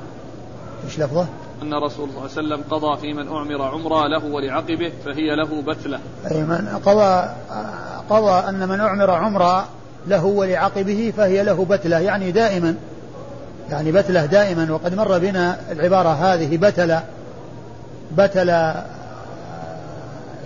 إيش 0.85 0.99
لفظه؟ 0.99 1.27
أن 1.61 1.73
رسول 1.73 2.09
الله 2.09 2.27
صلى 2.27 2.41
الله 2.41 2.55
عليه 2.55 2.63
وسلم 2.63 2.63
قضى 2.69 3.01
في 3.01 3.13
من 3.13 3.27
أعمر 3.27 3.61
عمرة 3.61 4.07
له 4.07 4.25
ولعقبه 4.25 4.91
فهي 5.05 5.35
له 5.35 5.61
بتلة. 5.61 5.99
أي 6.31 6.41
من 6.41 6.79
قضى 6.85 7.29
قضى 8.09 8.49
أن 8.49 8.69
من 8.69 8.79
أعمر 8.79 9.11
عمرة 9.11 9.67
له 10.07 10.25
ولعقبه 10.25 11.13
فهي 11.17 11.43
له 11.43 11.65
بتلة 11.65 11.99
يعني 11.99 12.31
دائما 12.31 12.75
يعني 13.69 13.91
بتلة 13.91 14.25
دائما 14.25 14.73
وقد 14.73 14.95
مر 14.95 15.19
بنا 15.19 15.59
العبارة 15.71 16.09
هذه 16.09 16.57
بتلة 16.57 17.03
بتلة 18.17 18.85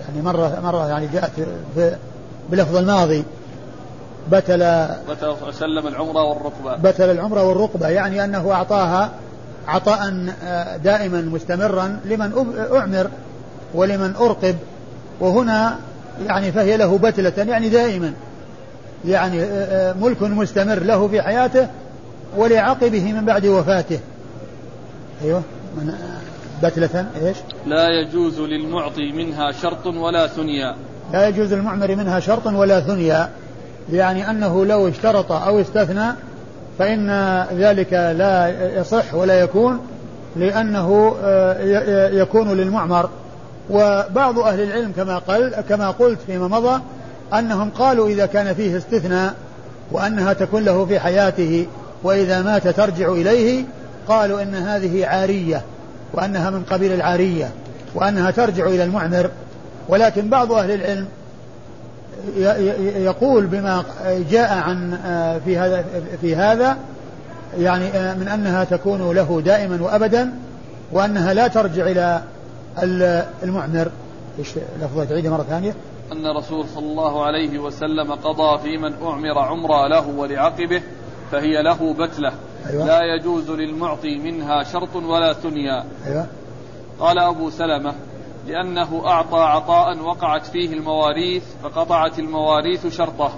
يعني 0.07 0.21
مرة 0.23 0.59
مرة 0.63 0.87
يعني 0.87 1.07
جاءت 1.07 1.31
في 1.75 1.95
بلفظ 2.49 2.75
الماضي 2.75 3.23
بتل 4.31 4.87
بتل 5.09 5.35
وسلم 5.47 5.87
العمرة 5.87 6.23
والركبة. 6.23 6.75
بتل 6.75 7.09
العمرة 7.09 7.43
والركبة 7.43 7.87
يعني 7.87 8.23
أنه 8.23 8.51
أعطاها 8.51 9.11
عطاء 9.67 10.27
آه، 10.43 10.77
دائما 10.77 11.21
مستمرا 11.21 11.99
لمن 12.05 12.55
أعمر 12.71 13.09
ولمن 13.73 14.15
أرقب 14.15 14.55
وهنا 15.19 15.79
يعني 16.25 16.51
فهي 16.51 16.77
له 16.77 16.97
بتلة 16.97 17.33
يعني 17.37 17.69
دائما 17.69 18.13
يعني 19.05 19.43
آه، 19.43 19.45
آه، 19.45 19.93
ملك 19.93 20.21
مستمر 20.21 20.79
له 20.79 21.07
في 21.07 21.21
حياته 21.21 21.67
ولعقبه 22.37 23.13
من 23.13 23.25
بعد 23.25 23.45
وفاته 23.45 23.99
أيوه 25.23 25.41
من 25.77 25.93
بتلة 26.63 27.05
إيش؟ 27.21 27.37
لا 27.65 27.87
يجوز 27.87 28.39
للمعطي 28.39 29.11
منها 29.11 29.51
شرط 29.51 29.85
ولا 29.85 30.27
ثنيا 30.27 30.75
لا 31.13 31.27
يجوز 31.27 31.53
للمعمر 31.53 31.95
منها 31.95 32.19
شرط 32.19 32.47
ولا 32.47 32.79
ثنيا 32.79 33.29
يعني 33.93 34.29
أنه 34.29 34.65
لو 34.65 34.87
اشترط 34.87 35.31
أو 35.31 35.61
استثنى 35.61 36.13
فإن 36.79 37.09
ذلك 37.53 37.93
لا 37.93 38.49
يصح 38.79 39.13
ولا 39.13 39.39
يكون 39.39 39.79
لأنه 40.35 41.15
آه، 41.23 42.09
يكون 42.09 42.53
للمعمر. 42.53 43.09
وبعض 43.69 44.39
أهل 44.39 44.61
العلم 44.61 44.91
كما 44.91 45.17
قال 45.17 45.55
كما 45.69 45.91
قلت 45.91 46.19
فيما 46.27 46.47
مضى 46.47 46.81
أنهم 47.33 47.69
قالوا 47.69 48.07
إذا 48.07 48.25
كان 48.25 48.53
فيه 48.53 48.77
استثناء 48.77 49.33
وأنها 49.91 50.33
تكون 50.33 50.63
له 50.63 50.85
في 50.85 50.99
حياته 50.99 51.67
وإذا 52.03 52.41
مات 52.41 52.67
ترجع 52.67 53.11
إليه 53.11 53.63
قالوا 54.07 54.41
إن 54.41 54.55
هذه 54.55 55.05
عارية 55.05 55.61
وأنها 56.13 56.49
من 56.49 56.63
قبيل 56.63 56.93
العارية 56.93 57.49
وأنها 57.95 58.31
ترجع 58.31 58.67
إلى 58.67 58.83
المعمر. 58.83 59.29
ولكن 59.89 60.29
بعض 60.29 60.51
أهل 60.51 60.71
العلم 60.71 61.07
يقول 62.97 63.45
بما 63.45 63.83
جاء 64.29 64.53
عن 64.53 64.93
آه، 64.93 65.37
في 65.37 65.57
هذا 65.57 65.85
في 66.21 66.35
هذا 66.35 66.77
يعني 67.57 67.85
آه، 67.85 68.15
من 68.15 68.27
أنها 68.27 68.63
تكون 68.63 69.15
له 69.15 69.41
دائما 69.45 69.83
وأبدا 69.83 70.33
وأنها 70.91 71.33
لا 71.33 71.47
ترجع 71.47 71.87
إلى 71.87 72.21
المعمر 73.43 73.91
إيش 74.39 74.49
لفظة 74.81 75.05
تعيدها 75.05 75.31
مرة 75.31 75.43
ثانية؟ 75.43 75.75
أن 76.11 76.25
الرسول 76.25 76.65
صلى 76.75 76.85
الله 76.85 77.25
عليه 77.25 77.59
وسلم 77.59 78.11
قضى 78.11 78.57
في 78.63 78.77
من 78.77 78.93
أعمر 79.03 79.39
عمرة 79.39 79.87
له 79.87 80.07
ولعقبه 80.07 80.81
فهي 81.31 81.63
له 81.63 81.93
بتلة 81.93 82.31
أيوة. 82.69 82.85
لا 82.85 82.99
يجوز 83.15 83.51
للمعطي 83.51 84.17
منها 84.17 84.63
شرط 84.63 84.95
ولا 84.95 85.33
ثنيا 85.33 85.85
أيوة. 86.07 86.25
قال 86.99 87.19
أبو 87.19 87.49
سلمة 87.49 87.93
لأنه 88.47 89.01
أعطى 89.05 89.37
عطاء 89.37 89.99
وقعت 89.99 90.45
فيه 90.45 90.73
المواريث 90.73 91.43
فقطعت 91.63 92.19
المواريث 92.19 92.87
شرطه. 92.87 93.31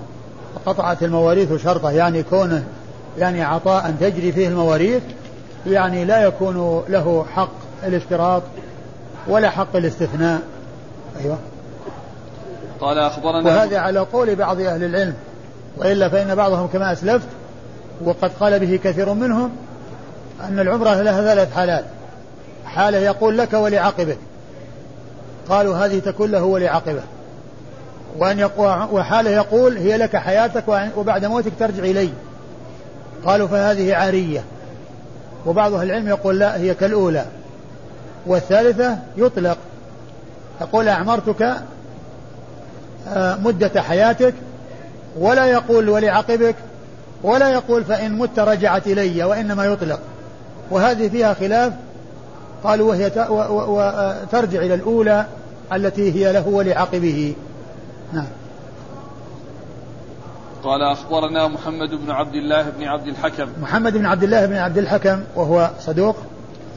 فقطعت 0.55 1.03
المواريث 1.03 1.63
شرطه 1.63 1.91
يعني 1.91 2.23
كونه 2.23 2.63
يعني 3.17 3.43
عطاء 3.43 3.95
تجري 3.99 4.31
فيه 4.31 4.47
المواريث 4.47 5.03
يعني 5.67 6.05
لا 6.05 6.23
يكون 6.23 6.83
له 6.89 7.25
حق 7.35 7.51
الاشتراط 7.83 8.43
ولا 9.27 9.49
حق 9.49 9.75
الاستثناء. 9.75 10.41
أيوة. 11.21 11.37
قال 12.79 12.99
أخبرنا 12.99 13.49
وهذا 13.49 13.79
على 13.79 13.99
قول 13.99 14.35
بعض 14.35 14.59
أهل 14.61 14.83
العلم 14.83 15.13
وإلا 15.77 16.09
فإن 16.09 16.35
بعضهم 16.35 16.67
كما 16.67 16.91
أسلفت 16.91 17.27
وقد 18.05 18.31
قال 18.39 18.59
به 18.59 18.79
كثير 18.83 19.13
منهم 19.13 19.51
أن 20.43 20.59
العمرة 20.59 21.01
لها 21.01 21.33
ثلاث 21.33 21.53
حالات. 21.53 21.85
حالة 22.65 22.97
يقول 22.97 23.37
لك 23.37 23.53
ولعقبك. 23.53 24.17
قالوا 25.49 25.77
هذه 25.77 25.99
تكون 25.99 26.31
له 26.31 26.43
ولعقبه 26.43 27.01
وأن 28.17 28.49
وحاله 28.91 29.29
يقول 29.29 29.77
هي 29.77 29.97
لك 29.97 30.15
حياتك 30.15 30.63
وبعد 30.97 31.25
موتك 31.25 31.51
ترجع 31.59 31.83
إلي. 31.83 32.09
قالوا 33.25 33.47
فهذه 33.47 33.95
عارية. 33.95 34.43
وبعض 35.45 35.73
أهل 35.73 35.87
العلم 35.87 36.07
يقول 36.07 36.39
لا 36.39 36.57
هي 36.57 36.73
كالأولى. 36.73 37.25
والثالثة 38.25 38.97
يطلق. 39.17 39.57
يقول 40.61 40.87
أعمرتك 40.87 41.55
آه، 43.09 43.35
مدة 43.35 43.81
حياتك 43.81 44.33
ولا 45.19 45.45
يقول 45.45 45.89
ولعقبك 45.89 46.55
ولا 47.23 47.49
يقول 47.49 47.83
فإن 47.83 48.17
مت 48.17 48.39
رجعت 48.39 48.87
إلي 48.87 49.23
وإنما 49.23 49.65
يطلق. 49.65 49.99
وهذه 50.71 51.07
فيها 51.07 51.33
خلاف 51.33 51.73
قالوا 52.67 52.89
وهي 52.89 53.09
ترجع 54.31 54.59
إلى 54.59 54.73
الأولى 54.73 55.25
التي 55.73 56.11
هي 56.15 56.33
له 56.33 56.47
ولعقبه. 56.47 57.35
نعم. 58.13 58.27
قال 60.63 60.81
أخبرنا 60.81 61.47
محمد 61.47 61.89
بن 61.89 62.11
عبد 62.11 62.35
الله 62.35 62.69
بن 62.69 62.83
عبد 62.83 63.07
الحكم. 63.07 63.47
محمد 63.61 63.97
بن 63.97 64.05
عبد 64.05 64.23
الله 64.23 64.45
بن 64.45 64.55
عبد 64.55 64.77
الحكم 64.77 65.19
وهو 65.35 65.69
صدوق. 65.79 66.15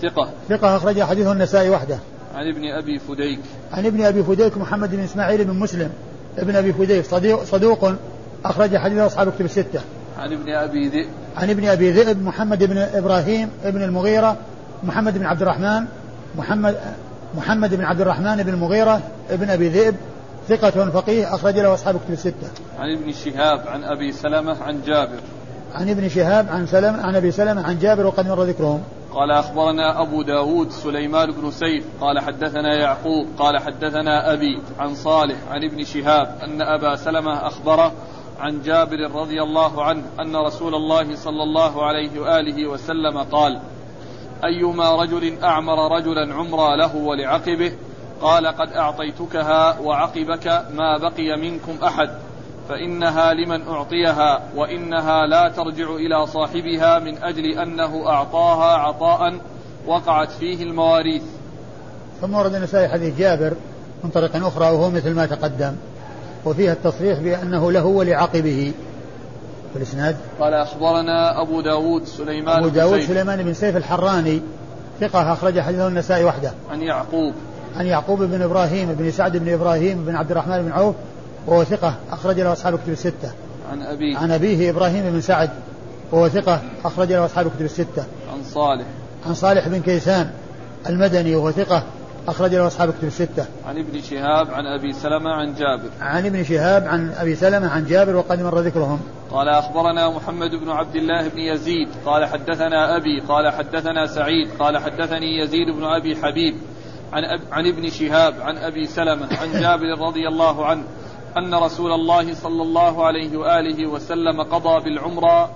ثقة. 0.03 0.29
ثقة 0.49 0.77
أخرج 0.77 1.03
حديثه 1.03 1.33
النسائي 1.33 1.71
وحده. 1.71 1.99
عن 2.35 2.49
ابن 2.49 2.65
أبي 2.65 2.99
فديك. 2.99 3.41
عن 3.73 3.87
ابن 3.87 4.05
أبي 4.05 4.23
فديك 4.23 4.59
محمد 4.59 4.91
بن 4.91 5.03
إسماعيل 5.03 5.45
بن 5.45 5.55
مسلم 5.55 5.91
ابن 6.39 6.57
أبي 6.57 6.73
فديك 6.73 7.05
صدوق, 7.05 7.45
صدوق 7.45 7.93
أخرج 8.45 8.77
حديث 8.77 8.99
أصحاب 8.99 9.33
كتب 9.33 9.45
الستة. 9.45 9.81
عن 10.19 10.33
ابن 10.33 10.53
أبي 10.53 10.89
ذئب. 10.89 11.09
عن 11.37 11.51
ابن 11.51 11.69
أبي 11.69 11.91
ذئب 11.91 12.23
محمد 12.23 12.65
بن 12.65 12.79
إبراهيم 12.79 13.51
ابن 13.65 13.83
المغيرة 13.83 14.37
محمد 14.83 15.19
بن 15.19 15.27
عبد 15.27 15.43
الرحمن 15.43 15.85
محمد 16.39 16.77
محمد 17.35 17.75
بن 17.75 17.85
عبد 17.85 18.01
الرحمن 18.01 18.43
بن 18.43 18.49
المغيرة 18.49 19.01
ابن 19.31 19.51
أبي 19.51 19.69
ذئب 19.69 19.97
ثقة 20.49 20.91
فقيه 20.91 21.35
أخرج 21.35 21.59
له 21.59 21.75
أصحاب 21.75 22.01
كتب 22.05 22.13
الستة. 22.13 22.49
عن 22.79 22.97
ابن 22.97 23.13
شهاب 23.13 23.69
عن 23.69 23.85
أبي 23.85 24.13
سلمة 24.13 24.63
عن 24.63 24.81
جابر. 24.87 25.19
عن 25.75 25.89
ابن 25.89 26.09
شهاب 26.09 26.49
عن 26.49 26.67
سلمة 26.67 27.03
عن 27.03 27.17
أبي 27.17 27.31
سلمة 27.31 27.67
عن 27.67 27.79
جابر 27.79 28.07
وقد 28.07 28.29
مر 28.29 28.43
ذكرهم. 28.43 28.83
قال 29.13 29.31
أخبرنا 29.31 30.03
أبو 30.03 30.23
داود 30.23 30.71
سليمان 30.71 31.31
بن 31.31 31.51
سيف 31.51 31.85
قال 32.01 32.21
حدثنا 32.21 32.75
يعقوب 32.75 33.27
قال 33.39 33.59
حدثنا 33.59 34.33
أبي 34.33 34.63
عن 34.79 34.95
صالح 34.95 35.37
عن 35.51 35.65
ابن 35.65 35.85
شهاب 35.85 36.35
أن 36.43 36.63
أبا 36.63 36.97
سلمة 36.97 37.47
أخبره 37.47 37.93
عن 38.41 38.63
جابر 38.63 39.11
رضي 39.15 39.43
الله 39.43 39.85
عنه 39.85 40.03
أن 40.21 40.37
رسول 40.37 40.75
الله 40.75 41.17
صلى 41.17 41.43
الله 41.43 41.87
عليه 41.87 42.21
وآله 42.21 42.67
وسلم 42.67 43.19
قال 43.19 43.61
أيما 44.45 45.03
رجل 45.03 45.43
أعمر 45.43 45.97
رجلا 45.97 46.35
عمرا 46.35 46.77
له 46.77 46.97
ولعقبه 46.97 47.73
قال 48.21 48.47
قد 48.47 48.73
أعطيتكها 48.73 49.79
وعقبك 49.81 50.47
ما 50.75 50.99
بقي 50.99 51.37
منكم 51.37 51.85
أحد 51.85 52.11
فإنها 52.69 53.35
لمن 53.35 53.69
أعطيها 53.69 54.43
وإنها 54.57 55.27
لا 55.27 55.49
ترجع 55.49 55.95
إلى 55.95 56.27
صاحبها 56.27 56.99
من 56.99 57.23
أجل 57.23 57.59
أنه 57.59 58.09
أعطاها 58.09 58.77
عطاء 58.77 59.41
وقعت 59.87 60.31
فيه 60.31 60.63
المواريث. 60.63 61.23
ثم 62.21 62.35
ورد 62.35 62.55
النسائي 62.55 62.89
حديث 62.89 63.19
جابر 63.19 63.53
من 64.05 64.11
طريق 64.11 64.47
أخرى 64.47 64.65
وهو 64.65 64.91
مثل 64.91 65.15
ما 65.15 65.27
تقدم 65.27 65.77
وفيها 66.45 66.73
التصريح 66.73 67.19
بأنه 67.19 67.73
له 67.73 67.87
ولعقبه. 67.87 68.73
في 69.73 69.77
الإسناد 69.77 70.17
قال 70.41 70.55
أخبرنا 70.55 71.43
أبو 71.43 71.61
داود 71.61 72.05
سليمان 72.05 72.59
أبو 72.59 72.69
داود 72.69 73.01
سليمان 73.01 73.43
بن 73.43 73.55
سيف 73.55 73.77
الحراني 73.77 74.43
ثقة 75.01 75.33
أخرج 75.33 75.61
حديثه 75.61 75.89
النسائي 75.89 76.25
وحده. 76.25 76.53
عن 76.71 76.83
يعقوب. 76.83 77.35
عن 77.77 77.87
يعقوب 77.87 78.23
بن 78.23 78.43
إبراهيم 78.43 78.95
بن 78.95 79.11
سعد 79.11 79.37
بن 79.37 79.53
إبراهيم 79.53 80.05
بن 80.05 80.17
عبد 80.17 80.31
الرحمن 80.31 80.63
بن 80.63 80.73
عوف 80.73 80.95
وهو 81.47 81.65
ثقة 81.65 81.95
أخرج 82.13 82.41
له 82.41 82.53
أصحاب 82.53 82.79
كتب 82.79 82.93
الستة. 82.93 83.33
عن 83.73 83.83
أبيه. 83.83 84.19
عن 84.19 84.31
أبيه 84.31 84.71
إبراهيم 84.71 85.13
بن 85.13 85.21
سعد 85.21 85.51
وهو 86.13 86.29
ثقة 86.29 86.61
أخرج 86.85 87.13
له 87.13 87.25
أصحاب 87.25 87.51
كتب 87.57 87.65
الستة. 87.65 88.05
عن 88.33 88.45
صالح. 88.45 88.87
عن 89.27 89.35
صالح 89.35 89.69
بن 89.69 89.81
كيسان 89.81 90.31
المدني 90.89 91.37
وهو 91.37 91.51
ثقة 91.51 91.83
أخرج 92.31 92.55
له 92.55 92.67
أصحاب 92.67 92.91
كتب 92.91 93.05
الستة. 93.05 93.47
عن 93.67 93.79
ابن 93.79 94.01
شهاب 94.01 94.51
عن 94.51 94.67
أبي 94.67 94.93
سلمة 94.93 95.31
عن 95.31 95.55
جابر. 95.55 95.91
عن 96.01 96.27
ابن 96.27 96.45
شهاب 96.45 96.87
عن 96.87 97.13
أبي 97.13 97.35
سلمة 97.35 97.69
عن 97.69 97.85
جابر 97.85 98.17
وقد 98.17 98.43
مر 98.43 98.61
ذكرهم. 98.61 99.01
قال 99.31 99.49
أخبرنا 99.49 100.11
محمد 100.11 100.51
بن 100.51 100.71
عبد 100.71 100.97
الله 100.97 101.29
بن 101.29 101.39
يزيد 101.39 101.89
قال 102.07 102.27
حدثنا 102.27 102.97
أبي 102.97 103.21
قال 103.29 103.53
حدثنا 103.53 104.07
سعيد 104.07 104.49
قال 104.59 104.79
حدثني 104.79 105.39
يزيد 105.39 105.77
بن 105.77 105.85
أبي 105.85 106.17
حبيب 106.17 106.55
عن, 107.13 107.25
أب 107.25 107.41
عن 107.53 107.67
ابن 107.67 107.89
شهاب 107.89 108.35
عن 108.41 108.57
أبي 108.57 108.87
سلمة 108.87 109.29
عن 109.41 109.53
جابر 109.53 110.07
رضي 110.07 110.29
الله 110.29 110.67
عنه 110.67 110.83
أن 111.39 111.55
رسول 111.55 111.93
الله 111.93 112.35
صلى 112.35 112.63
الله 112.63 113.07
عليه 113.07 113.37
وآله 113.37 113.87
وسلم 113.87 114.43
قضى 114.43 114.85
بالعمرة 114.85 115.51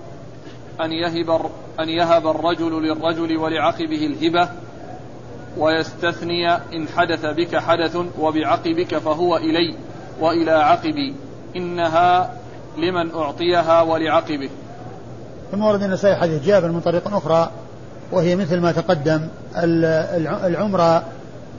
أن 0.80 0.92
يهب 0.92 1.50
أن 1.80 1.88
يهب 1.88 2.26
الرجل 2.26 2.82
للرجل 2.82 3.36
ولعقبه 3.36 4.06
الهبة 4.06 4.48
ويستثني 5.58 6.52
إن 6.52 6.88
حدث 6.96 7.26
بك 7.26 7.56
حدث 7.56 7.96
وبعقبك 8.18 8.98
فهو 8.98 9.36
إلي 9.36 9.74
وإلى 10.20 10.50
عقبي. 10.50 11.14
إنها 11.56 12.30
لمن 12.78 13.14
أعطيها 13.14 13.82
ولعقبه. 13.82 14.50
ثم 15.52 15.64
ورد 15.64 15.82
النسائي 15.82 16.16
حديث 16.16 16.42
جابر 16.42 16.68
من 16.68 16.80
طريق 16.80 17.14
أخرى 17.14 17.50
وهي 18.12 18.36
مثل 18.36 18.60
ما 18.60 18.72
تقدم 18.72 19.28
العمرة 20.44 21.04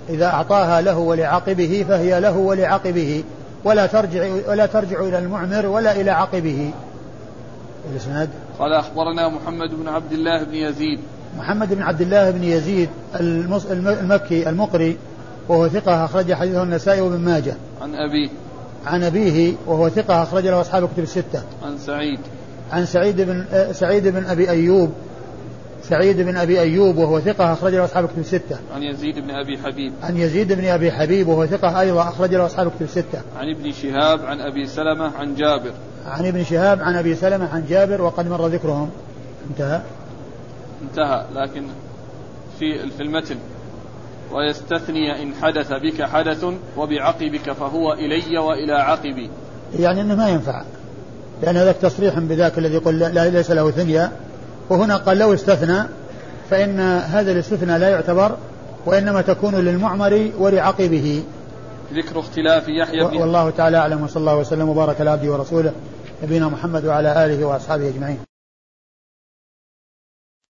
إذا 0.10 0.26
أعطاها 0.26 0.82
له 0.82 0.98
ولعقبه 0.98 1.86
فهي 1.90 2.20
له 2.20 2.38
ولعقبه 2.38 3.24
ولا 3.64 3.88
ترجع 3.88 4.30
ولا 4.48 4.66
ترجع 4.66 5.00
إلى 5.00 5.20
المعمر 5.20 5.66
ولا 5.66 6.02
إلى 6.02 6.12
عقبه. 6.12 6.72
الإسناد 7.92 8.30
قال 8.60 8.74
أخبرنا 8.74 9.30
محمد 9.30 9.70
بن 9.70 9.88
عبد 9.88 10.12
الله 10.12 10.44
بن 10.44 10.56
يزيد. 10.56 11.00
محمد 11.38 11.74
بن 11.74 11.82
عبد 11.82 12.02
الله 12.02 12.32
بن 12.32 12.44
يزيد 12.44 12.90
المكي 13.72 14.50
المقري 14.50 14.98
وهو 15.50 15.68
ثقة 15.68 16.06
أخرج 16.06 16.34
حديثه 16.34 16.64
النسائي 16.64 17.02
وابن 17.02 17.20
ماجه. 17.20 17.56
عن 17.82 17.96
أبيه. 17.96 18.30
عن 18.86 19.04
أبيه 19.04 19.54
وهو 19.68 19.90
ثقة 19.90 20.24
أخرج 20.24 20.48
له 20.48 20.62
أصحاب 20.62 20.84
الكتب 20.84 21.04
الستة. 21.04 21.44
عن 21.64 21.78
سعيد. 21.78 22.20
عن 22.72 22.86
سعيد 22.86 23.22
بن 23.22 23.46
سعيد 23.72 24.08
بن 24.08 24.26
أبي 24.26 24.50
أيوب 24.50 24.94
سعيد 25.90 26.22
بن 26.22 26.38
أبي 26.38 26.60
أيوب 26.60 26.98
وهو 26.98 27.20
ثقة 27.20 27.54
أخرج 27.54 27.74
له 27.76 27.86
أصحاب 27.86 28.04
الكتب 28.04 28.20
الستة. 28.20 28.58
عن 28.76 28.84
يزيد 28.84 29.20
بن 29.20 29.30
أبي 29.30 29.58
حبيب. 29.58 29.94
عن 30.04 30.18
يزيد 30.18 30.54
بن 30.54 30.66
أبي 30.66 30.92
حبيب 30.92 31.28
وهو 31.28 31.46
ثقة 31.46 31.82
أيضا 31.82 32.02
أخرج 32.02 32.34
له 32.36 32.46
أصحاب 32.46 32.68
الكتب 32.68 32.82
الستة. 32.82 33.22
عن 33.38 33.56
ابن 33.56 33.72
شهاب 33.72 34.26
عن 34.26 34.40
أبي 34.40 34.68
سلمة 34.68 35.12
عن 35.18 35.36
جابر. 35.36 35.72
عن 36.06 36.26
ابن 36.26 36.44
شهاب 36.44 36.82
عن 36.82 36.96
أبي 36.96 37.16
سلمة 37.16 37.50
عن 37.54 37.66
جابر 37.70 38.02
وقد 38.02 38.30
مر 38.30 38.48
ذكرهم. 38.48 38.90
انتهى. 39.50 39.82
انتهى 40.82 41.26
لكن 41.36 41.68
في 42.60 42.90
في 42.90 43.04
المتن. 43.04 43.38
ويستثني 44.32 45.24
إن 45.24 45.34
حدث 45.42 45.74
بك 45.74 46.04
حدث 46.04 46.46
وبعقبك 46.78 47.52
فهو 47.52 47.94
إلي 47.94 48.38
وإلى 48.38 48.74
عقبي. 48.74 49.30
يعني 49.80 50.02
أنه 50.02 50.16
ما 50.16 50.30
ينفع 50.30 50.64
لأن 51.44 51.58
هذا 51.58 51.72
تصريح 51.72 52.20
بذاك 52.20 52.58
الذي 52.58 52.74
يقول 52.74 53.00
لا 53.00 53.30
ليس 53.30 53.52
له 53.52 53.72
ثنيا 53.72 54.12
وهنا 54.70 54.98
قال 54.98 55.18
لو 55.18 55.34
استثنى 55.34 55.84
فإن 56.50 56.80
هذا 56.80 57.32
الاستثناء 57.32 57.80
لا 57.80 57.90
يعتبر 57.90 58.38
وإنما 58.86 59.22
تكون 59.22 59.56
للمعمر 59.56 60.32
ولعقبه. 60.40 61.24
ذكر 61.94 62.20
اختلاف 62.20 62.68
يحيى 62.68 63.04
بن 63.04 63.18
والله 63.18 63.50
تعالى 63.50 63.78
أعلم 63.78 64.04
وصلى 64.04 64.22
الله 64.22 64.38
وسلم 64.38 64.70
وبارك 64.70 65.02
على 65.02 65.10
عبده 65.10 65.32
ورسوله 65.32 65.72
نبينا 66.24 66.48
محمد 66.48 66.86
وعلى 66.86 67.26
آله 67.26 67.46
وأصحابه 67.46 67.90
أجمعين. 67.90 68.25